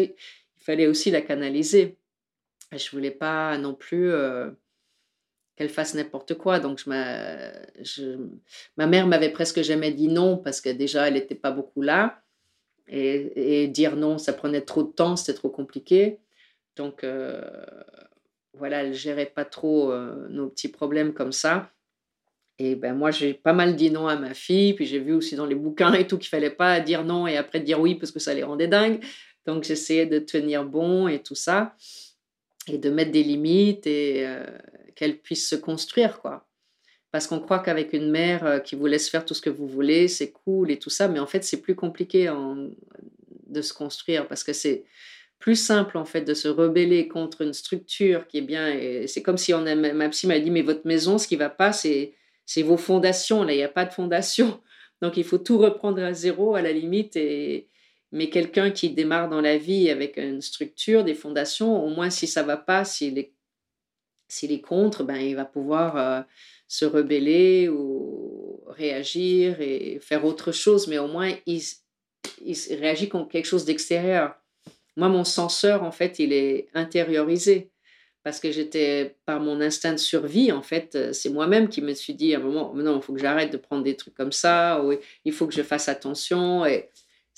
[0.68, 1.96] fallait aussi la canaliser.
[2.72, 4.10] Je voulais pas non plus.
[4.10, 4.50] Euh,
[5.58, 6.60] qu'elle fasse n'importe quoi.
[6.60, 8.16] Donc, je,
[8.76, 12.22] ma mère m'avait presque jamais dit non parce que déjà, elle n'était pas beaucoup là.
[12.86, 16.20] Et, dire non, ça prenait trop de temps, c'était trop compliqué.
[16.76, 17.42] Donc, euh,
[18.52, 21.72] voilà, elle gérait pas trop euh, nos petits problèmes comme ça.
[22.60, 24.74] Et ben moi, j'ai pas mal dit non à ma fille.
[24.74, 27.36] Puis j'ai vu aussi dans les bouquins et tout qu'il fallait pas dire non et
[27.36, 29.04] après dire oui parce que ça les rendait dingues.
[29.46, 31.74] Donc, j'essayais de tenir bon et tout ça.
[32.66, 34.44] Et de mettre des limites et, euh,
[34.94, 36.46] qu'elle puisse se construire, quoi.
[37.10, 39.66] Parce qu'on croit qu'avec une mère euh, qui vous laisse faire tout ce que vous
[39.66, 42.30] voulez, c'est cool et tout ça, mais en fait, c'est plus compliqué
[43.46, 44.84] de se construire parce que c'est
[45.38, 49.06] plus simple en fait de se rebeller contre une structure qui est bien.
[49.06, 51.48] C'est comme si on a, ma psy m'a dit mais votre maison, ce qui va
[51.48, 53.44] pas, c'est c'est vos fondations.
[53.44, 54.60] Là, il n'y a pas de fondation,
[55.02, 57.16] donc il faut tout reprendre à zéro à la limite.
[57.16, 57.68] Et
[58.12, 62.26] mais quelqu'un qui démarre dans la vie avec une structure, des fondations, au moins si
[62.26, 66.22] ça va pas, s'il est contre, ben, il va pouvoir euh,
[66.66, 71.62] se rebeller ou réagir et faire autre chose, mais au moins il,
[72.44, 74.34] il réagit contre quelque chose d'extérieur.
[74.96, 77.70] Moi, mon censeur, en fait, il est intériorisé
[78.24, 81.94] parce que j'étais par mon instinct de survie, en fait, euh, c'est moi-même qui me
[81.94, 84.32] suis dit à un moment, non, il faut que j'arrête de prendre des trucs comme
[84.32, 84.92] ça, ou
[85.24, 86.66] il faut que je fasse attention.
[86.66, 86.90] Et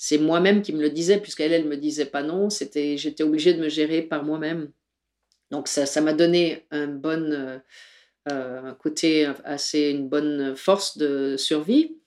[0.03, 3.53] c'est moi-même qui me le disais, puisqu'elle, elle me disait pas non, c'était, j'étais obligée
[3.53, 4.71] de me gérer par moi-même.
[5.51, 7.59] Donc ça, m'a donné un bon euh,
[8.31, 11.99] euh, côté assez une bonne force de survie.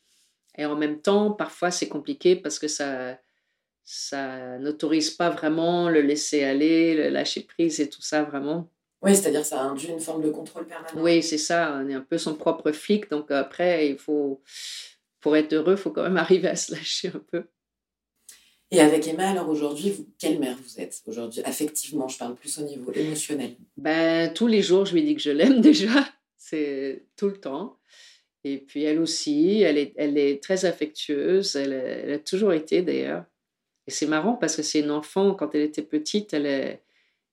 [0.58, 3.16] Et en même temps, parfois c'est compliqué parce que ça
[3.84, 8.68] ça n'autorise pas vraiment le laisser aller, le lâcher prise et tout ça vraiment.
[9.02, 11.00] Oui, c'est-à-dire ça induit une forme de contrôle permanent.
[11.00, 11.80] Oui, c'est ça.
[11.80, 13.08] On est un peu son propre flic.
[13.08, 14.42] Donc après, il faut,
[15.20, 17.44] pour être heureux, il faut quand même arriver à se lâcher un peu.
[18.74, 21.00] Et avec Emma, alors aujourd'hui, quelle mère vous êtes?
[21.06, 23.54] Aujourd'hui Affectivement, je parle plus au niveau émotionnel.
[23.76, 26.04] Ben, tous les jours, je lui dis que je l'aime déjà.
[26.36, 27.78] C'est tout le temps.
[28.42, 31.54] Et puis elle aussi, elle est, elle est très affectueuse.
[31.54, 33.24] Elle, a toujours été d'ailleurs.
[33.86, 36.80] Et c'est marrant parce que c'est une enfant, quand elle était petite, elle,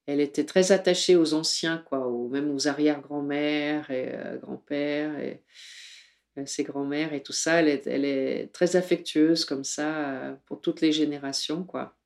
[0.06, 4.38] elle était très attachée aux anciens, quoi, ou même aux arrière-grand-mères et euh,
[4.72, 5.34] euh,
[6.46, 7.60] ses grands-mères et tout ça.
[7.60, 11.98] Elle est, elle est, très affectueuse comme ça euh, pour toutes les générations, quoi.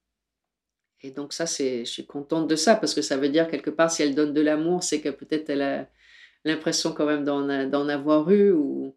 [1.02, 3.70] Et donc ça, c'est, je suis contente de ça parce que ça veut dire quelque
[3.70, 5.90] part, si elle donne de l'amour, c'est que peut-être elle a
[6.46, 8.96] l'impression quand même d'en, avoir eu ou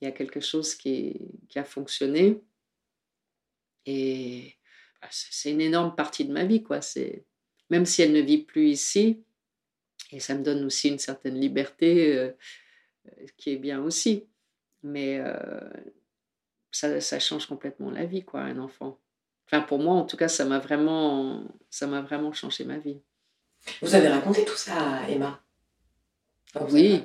[0.00, 2.40] il y a quelque chose qui, qui a fonctionné.
[3.86, 4.54] Et
[5.00, 6.80] bah, c'est une énorme partie de ma vie, quoi.
[6.80, 7.24] C'est
[7.70, 9.24] même si elle ne vit plus ici,
[10.12, 12.30] et ça me donne aussi une certaine liberté euh,
[13.06, 14.28] euh, qui est bien aussi.
[14.82, 15.60] Mais euh,
[16.70, 18.98] ça, ça, change complètement la vie, quoi, un enfant.
[19.46, 23.00] Enfin, pour moi, en tout cas, ça m'a vraiment, ça m'a vraiment changé ma vie.
[23.82, 25.40] Vous avez raconté tout ça à Emma?
[26.70, 27.02] Oui.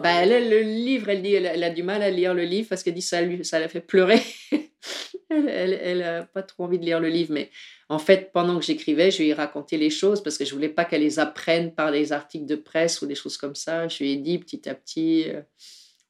[0.00, 2.82] Bah, elle, le livre, elle dit, elle, a du mal à lire le livre parce
[2.82, 4.20] qu'elle dit ça, lui, ça la fait pleurer.
[5.30, 7.50] elle n'a pas trop envie de lire le livre, mais
[7.88, 10.68] en fait, pendant que j'écrivais, je lui ai raconté les choses parce que je voulais
[10.68, 13.88] pas qu'elle les apprenne par les articles de presse ou des choses comme ça.
[13.88, 15.40] Je lui ai dit petit à petit, euh,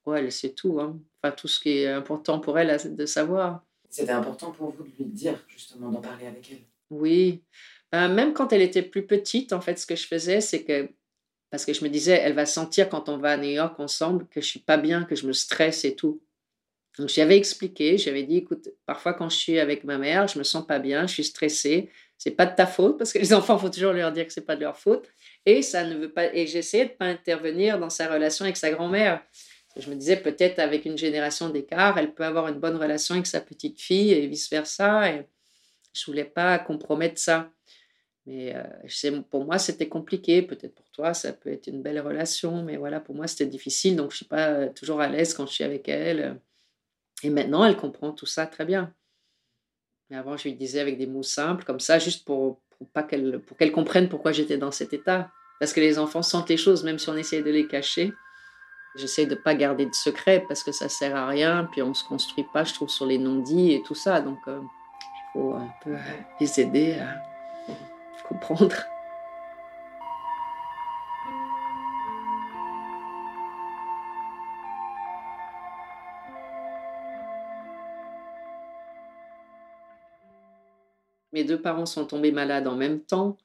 [0.07, 0.99] ouais, elle sait tout, hein.
[1.23, 3.65] enfin tout ce qui est important pour elle de savoir.
[3.89, 6.59] C'était important pour vous de lui dire justement d'en parler avec elle.
[6.91, 7.43] Oui,
[7.93, 10.89] ben, même quand elle était plus petite, en fait, ce que je faisais, c'est que
[11.51, 14.27] parce que je me disais, elle va sentir quand on va à New York ensemble
[14.29, 16.21] que je suis pas bien, que je me stresse et tout.
[16.99, 20.45] Donc j'avais expliqué, j'avais dit, écoute, parfois quand je suis avec ma mère, je me
[20.45, 21.91] sens pas bien, je suis stressée.
[22.19, 24.47] C'est pas de ta faute parce que les enfants, faut toujours leur dire que c'est
[24.47, 25.09] pas de leur faute.
[25.45, 26.35] Et ça ne veut pas.
[26.35, 29.23] Et j'essayais de pas intervenir dans sa relation avec sa grand-mère.
[29.77, 33.27] Je me disais peut-être avec une génération d'écart, elle peut avoir une bonne relation avec
[33.27, 35.13] sa petite fille et vice versa.
[35.13, 35.27] Et
[35.93, 37.51] je voulais pas compromettre ça.
[38.27, 40.43] Mais euh, pour moi, c'était compliqué.
[40.43, 42.63] Peut-être pour toi, ça peut être une belle relation.
[42.63, 43.97] Mais voilà, pour moi, c'était difficile.
[43.97, 46.41] Donc, je suis pas euh, toujours à l'aise quand je suis avec elle.
[47.23, 48.93] Et maintenant, elle comprend tout ça très bien.
[50.11, 52.61] Mais avant, je lui disais avec des mots simples, comme ça, juste pour,
[52.93, 55.31] pas qu'elle, pour qu'elle comprenne pourquoi j'étais dans cet état.
[55.61, 58.13] Parce que les enfants sentent les choses, même si on essaye de les cacher.
[58.97, 61.69] J'essaie de ne pas garder de secret parce que ça sert à rien.
[61.71, 64.21] Puis on ne se construit pas, je trouve, sur les non-dits et tout ça.
[64.21, 65.97] Donc, euh, il faut un peu
[66.41, 68.75] les aider à comprendre.
[81.37, 83.37] mes deux parents sont tombés malades en même temps.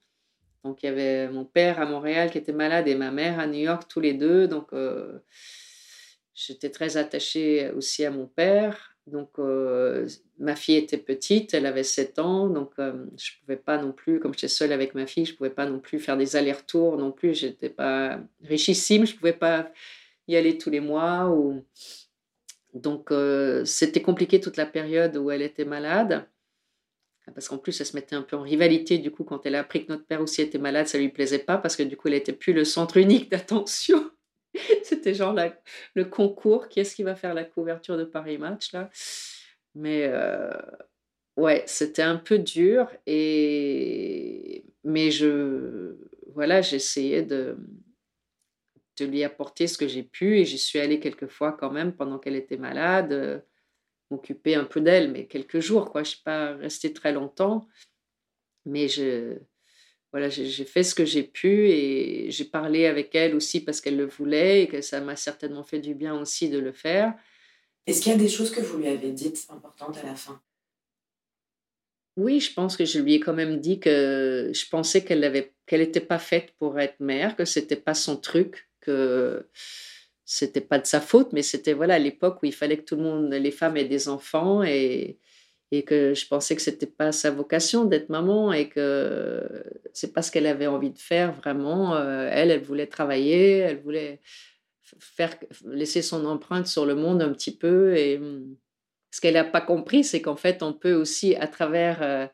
[0.64, 3.48] Donc il y avait mon père à Montréal qui était malade et ma mère à
[3.48, 4.48] New York, tous les deux.
[4.48, 5.20] Donc euh,
[6.36, 8.96] j'étais très attachée aussi à mon père.
[9.08, 13.58] Donc euh, ma fille était petite, elle avait 7 ans, donc euh, je ne pouvais
[13.58, 16.00] pas non plus, comme j'étais seule avec ma fille, je ne pouvais pas non plus
[16.00, 17.34] faire des allers-retours non plus.
[17.34, 19.72] Je n'étais pas richissime, je ne pouvais pas
[20.28, 21.36] y aller tous les mois.
[22.76, 23.12] Donc
[23.66, 26.28] c'était compliqué toute la période où elle était malade.
[27.34, 28.98] Parce qu'en plus, elle se mettait un peu en rivalité.
[28.98, 31.40] Du coup, quand elle a appris que notre père aussi était malade, ça lui plaisait
[31.40, 34.12] pas parce que du coup, elle n'était plus le centre unique d'attention.
[34.84, 35.36] C'était genre
[35.94, 36.68] le concours.
[36.68, 38.90] Qui est-ce qui va faire la couverture de Paris Match là
[39.76, 40.52] Mais euh,
[41.38, 42.90] ouais, c'était un peu dur.
[43.06, 45.96] Et mais je
[46.34, 47.58] voilà, j'essayais de
[49.00, 51.94] de lui apporter ce que j'ai pu et j'y suis allée quelques fois quand même
[51.94, 53.44] pendant qu'elle était malade
[54.12, 56.04] m'occuper un peu d'elle, mais quelques jours, quoi.
[56.04, 57.68] Je ne suis pas restée très longtemps,
[58.66, 59.38] mais je,
[60.12, 63.98] voilà, j'ai fait ce que j'ai pu et j'ai parlé avec elle aussi parce qu'elle
[63.98, 67.14] le voulait et que ça m'a certainement fait du bien aussi de le faire.
[67.88, 70.42] Est-ce qu'il y a des choses que vous lui avez dites importantes à la fin?
[72.18, 75.54] Oui, je pense que je lui ai quand même dit que je pensais qu'elle avait
[75.66, 79.48] qu'elle n'était pas faite pour être mère, que c'était pas son truc, que
[80.34, 83.04] c'était pas de sa faute, mais c'était voilà l'époque où il fallait que tout le
[83.04, 85.20] monde, les femmes aient des enfants et,
[85.72, 89.44] et que je pensais que c'était pas sa vocation d'être maman et que
[89.92, 91.96] c'est pas ce qu'elle avait envie de faire vraiment.
[91.98, 94.22] Euh, elle, elle voulait travailler, elle voulait
[95.00, 98.56] faire laisser son empreinte sur le monde un petit peu et hum,
[99.12, 102.26] ce qu'elle n'a pas compris, c'est qu'en fait, on peut aussi, à travers euh,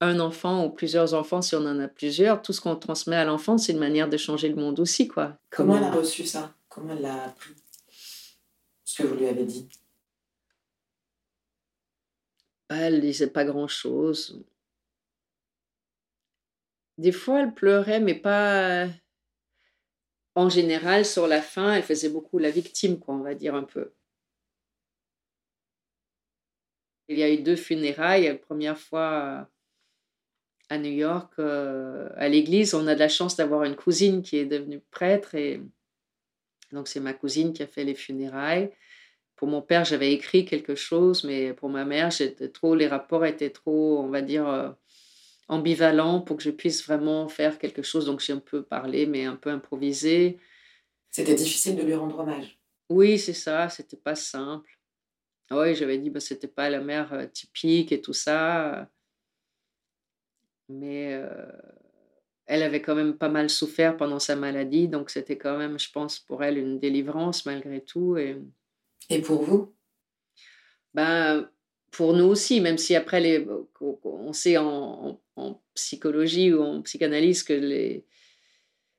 [0.00, 3.24] un enfant ou plusieurs enfants, si on en a plusieurs, tout ce qu'on transmet à
[3.24, 5.38] l'enfant, c'est une manière de changer le monde aussi, quoi.
[5.50, 6.54] Comment elle a reçu ça?
[6.70, 7.54] Comment elle l'a appris
[8.84, 9.68] Ce que vous lui avez dit
[12.68, 14.44] bah, Elle disait pas grand-chose.
[16.96, 18.86] Des fois, elle pleurait, mais pas...
[20.36, 23.64] En général, sur la fin, elle faisait beaucoup la victime, quoi, on va dire un
[23.64, 23.92] peu.
[27.08, 28.28] Il y a eu deux funérailles.
[28.28, 29.50] La première fois
[30.68, 34.36] à New York, euh, à l'église, on a de la chance d'avoir une cousine qui
[34.36, 35.60] est devenue prêtre et
[36.72, 38.70] donc c'est ma cousine qui a fait les funérailles.
[39.36, 43.24] Pour mon père, j'avais écrit quelque chose, mais pour ma mère, j'étais trop, les rapports
[43.24, 44.70] étaient trop, on va dire, euh,
[45.48, 48.06] ambivalent pour que je puisse vraiment faire quelque chose.
[48.06, 50.38] Donc j'ai un peu parlé, mais un peu improvisé.
[51.10, 52.58] C'était difficile de lui rendre hommage.
[52.88, 54.78] Oui, c'est ça, c'était pas simple.
[55.50, 58.88] Oui, j'avais dit, bah, c'était pas la mère euh, typique et tout ça.
[60.68, 61.50] Mais euh,
[62.50, 65.90] elle avait quand même pas mal souffert pendant sa maladie, donc c'était quand même, je
[65.90, 68.16] pense, pour elle une délivrance malgré tout.
[68.16, 68.36] Et,
[69.08, 69.72] et pour vous?
[70.92, 71.48] Ben,
[71.92, 73.46] Pour nous aussi, même si après, les,
[74.04, 78.04] on sait en, en psychologie ou en psychanalyse que les,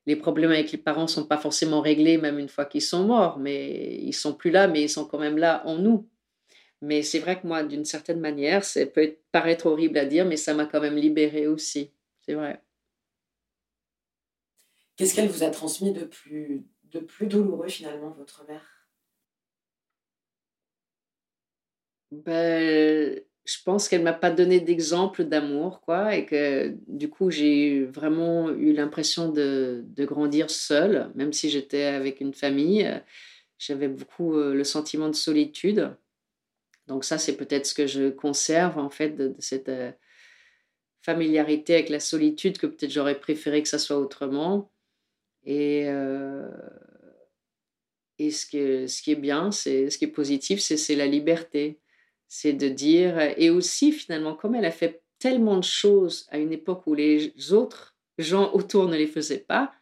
[0.06, 3.38] les problèmes avec les parents sont pas forcément réglés même une fois qu'ils sont morts,
[3.38, 6.08] mais ils sont plus là, mais ils sont quand même là en nous.
[6.82, 10.38] Mais c'est vrai que moi, d'une certaine manière, ça peut paraître horrible à dire, mais
[10.38, 11.92] ça m'a quand même libérée aussi.
[12.26, 12.62] C'est vrai.
[15.02, 18.86] Qu'est-ce qu'elle vous a transmis de plus, de plus douloureux finalement, votre mère?
[22.12, 27.84] Ben, Je pense qu'elle m'a pas donné d'exemple d'amour, quoi, et que du coup, j'ai
[27.86, 32.88] vraiment eu l'impression de, grandir seule, même si j'étais avec une famille.
[33.58, 35.98] J'avais beaucoup euh, le sentiment de solitude.
[36.86, 39.92] Donc ça, c'est peut-être ce que je conserve en fait de, cette euh,
[41.02, 44.72] familiarité avec la solitude que peut-être j'aurais préféré que ça soit autrement.
[45.46, 46.50] Et, euh,
[48.20, 51.80] et ce, ce qui est bien, c'est ce qui est positif, c'est la liberté.
[52.28, 56.54] C'est de dire, et aussi finalement, comme elle a fait tellement de choses à une
[56.54, 59.74] époque où les autres gens autour ne les faisaient pas,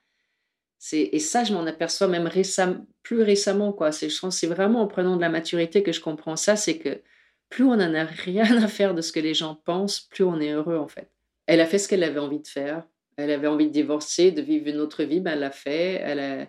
[0.93, 3.74] et ça, je m'en aperçois même récemment, plus récemment.
[3.74, 3.91] Quoi.
[3.91, 6.55] C'est vraiment en prenant de la maturité que je comprends ça.
[6.55, 7.01] C'est que
[7.49, 10.39] plus on n'en a rien à faire de ce que les gens pensent, plus on
[10.39, 11.12] est heureux en fait.
[11.47, 12.84] Elle a fait ce qu'elle avait envie de faire.
[13.20, 16.02] Elle avait envie de divorcer, de vivre une autre vie, ben elle l'a fait.
[16.04, 16.48] Elle a,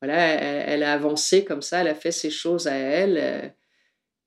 [0.00, 3.18] voilà, elle, a avancé comme ça, elle a fait ses choses à elle.
[3.18, 3.48] Euh,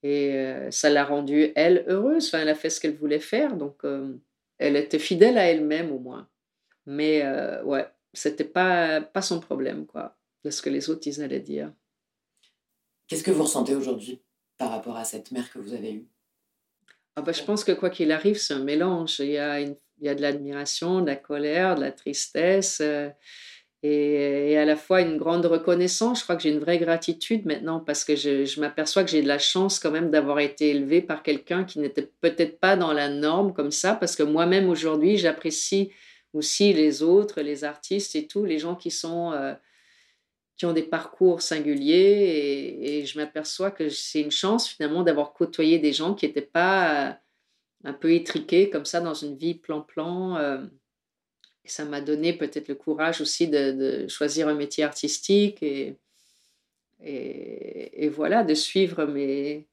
[0.04, 2.28] et euh, ça l'a rendue, elle, heureuse.
[2.28, 3.56] Enfin, elle a fait ce qu'elle voulait faire.
[3.56, 4.14] Donc, euh,
[4.58, 6.30] elle était fidèle à elle-même au moins.
[6.86, 7.24] Mais
[7.64, 11.74] ouais, c'était pas, pas son problème, quoi, de ce que les autres ils allaient dire.
[13.08, 14.22] Qu'est-ce que vous ressentez aujourd'hui
[14.58, 16.08] par rapport à cette mère que vous avez eue?
[17.16, 19.20] Ah bah, Je pense que quoi qu'il arrive, c'est un mélange.
[19.20, 19.60] Il y a,
[20.00, 22.80] il y a de l'admiration, de la colère, de la tristesse.
[22.82, 23.10] Euh,
[23.84, 26.20] et, à la fois une grande reconnaissance.
[26.20, 29.22] Je crois que j'ai une vraie gratitude maintenant parce que je, je m'aperçois que j'ai
[29.22, 32.94] de la chance quand même d'avoir été élevée par quelqu'un qui n'était peut-être pas dans
[32.94, 35.92] la norme comme ça, parce que moi-même aujourd'hui, j'apprécie
[36.34, 39.54] aussi les autres, les artistes et tout, les gens qui sont euh,
[40.58, 45.80] qui ont des parcours singuliers et, je m'aperçois que c'est une chance finalement d'avoir côtoyé
[45.80, 47.14] des gens qui n'étaient pas euh,
[47.86, 50.36] un peu étriqués comme ça dans une vie plan-plan.
[50.38, 50.66] Euh,
[51.64, 55.98] ça m'a donné peut-être le courage aussi de, choisir un métier artistique et,
[57.02, 59.68] et, et, voilà, de suivre mes,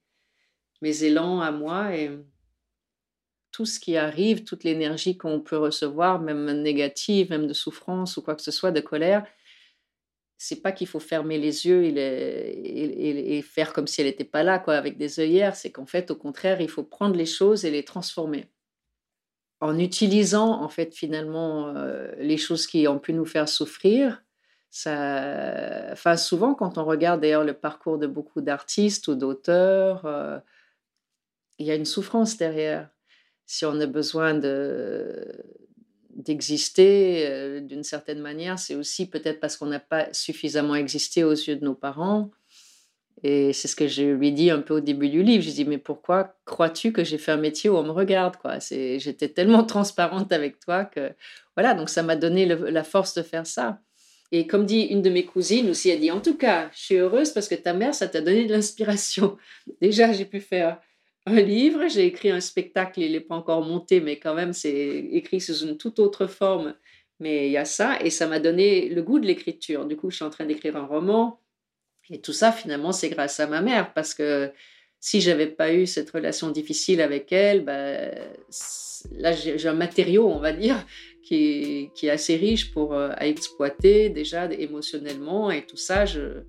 [0.81, 1.97] mes élans à moi.
[1.97, 2.11] Et,
[3.53, 8.23] tout ce qui arrive, toute l'énergie qu'on peut recevoir, même négative, même de souffrance ou
[8.23, 9.27] quoi que ce soit, de colère,
[10.43, 14.43] c'est pas qu'il faut fermer les yeux et, et, faire comme si elle n'était pas
[14.43, 15.55] là, quoi, avec des œillères.
[15.55, 18.51] C'est qu'en fait, au contraire, il faut prendre les choses et les transformer.
[19.61, 24.25] En utilisant, en fait, finalement, euh, les choses qui ont pu nous faire souffrir,
[24.69, 25.93] ça...
[25.93, 30.41] enfin, souvent, quand on regarde d'ailleurs le parcours de beaucoup d'artistes ou d'auteurs, euh,
[31.61, 32.89] il y a une souffrance derrière
[33.47, 35.25] si on a besoin de
[36.25, 41.33] d'exister euh, d'une certaine manière, c'est aussi peut-être parce qu'on n'a pas suffisamment existé aux
[41.33, 42.31] yeux de nos parents.
[43.25, 45.45] Et c'est ce que je lui dis un peu au début du livre.
[45.45, 48.59] Je dis mais pourquoi crois-tu que j'ai fait un métier où on me regarde quoi?
[48.61, 51.13] C'est j'étais tellement transparente avec toi que
[51.57, 53.81] voilà donc ça m'a donné la force de faire ça.
[54.33, 56.97] Et comme dit une de mes cousines aussi, elle dit en tout cas je suis
[56.97, 59.37] heureuse parce que ta mère ça t'a donné de l'inspiration.
[59.81, 60.81] Déjà j'ai pu faire
[61.27, 64.99] un livre, j'ai écrit un spectacle, il n'est pas encore monté, mais quand même, c'est
[65.13, 66.75] écrit sous une toute autre forme.
[67.21, 69.87] Mais il y a ça, et ça m'a donné le goût de l'écriture.
[69.87, 71.41] Du coup, je suis en train d'écrire un roman.
[72.11, 74.51] Et tout ça, finalement, c'est grâce à ma mère, parce que
[74.99, 78.13] si j'avais pas eu cette relation difficile avec elle, ben,
[79.13, 80.85] là, j'ai un matériau, on va dire,
[81.23, 85.51] qui est, assez riche pour euh, à exploiter déjà émotionnellement.
[85.53, 86.43] Et tout ça, je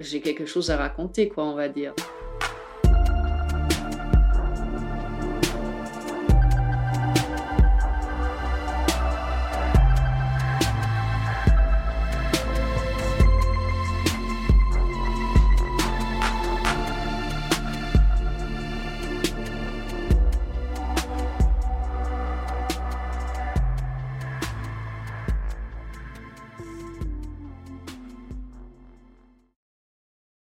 [0.00, 1.94] j'ai quelque chose à raconter, quoi, on va dire.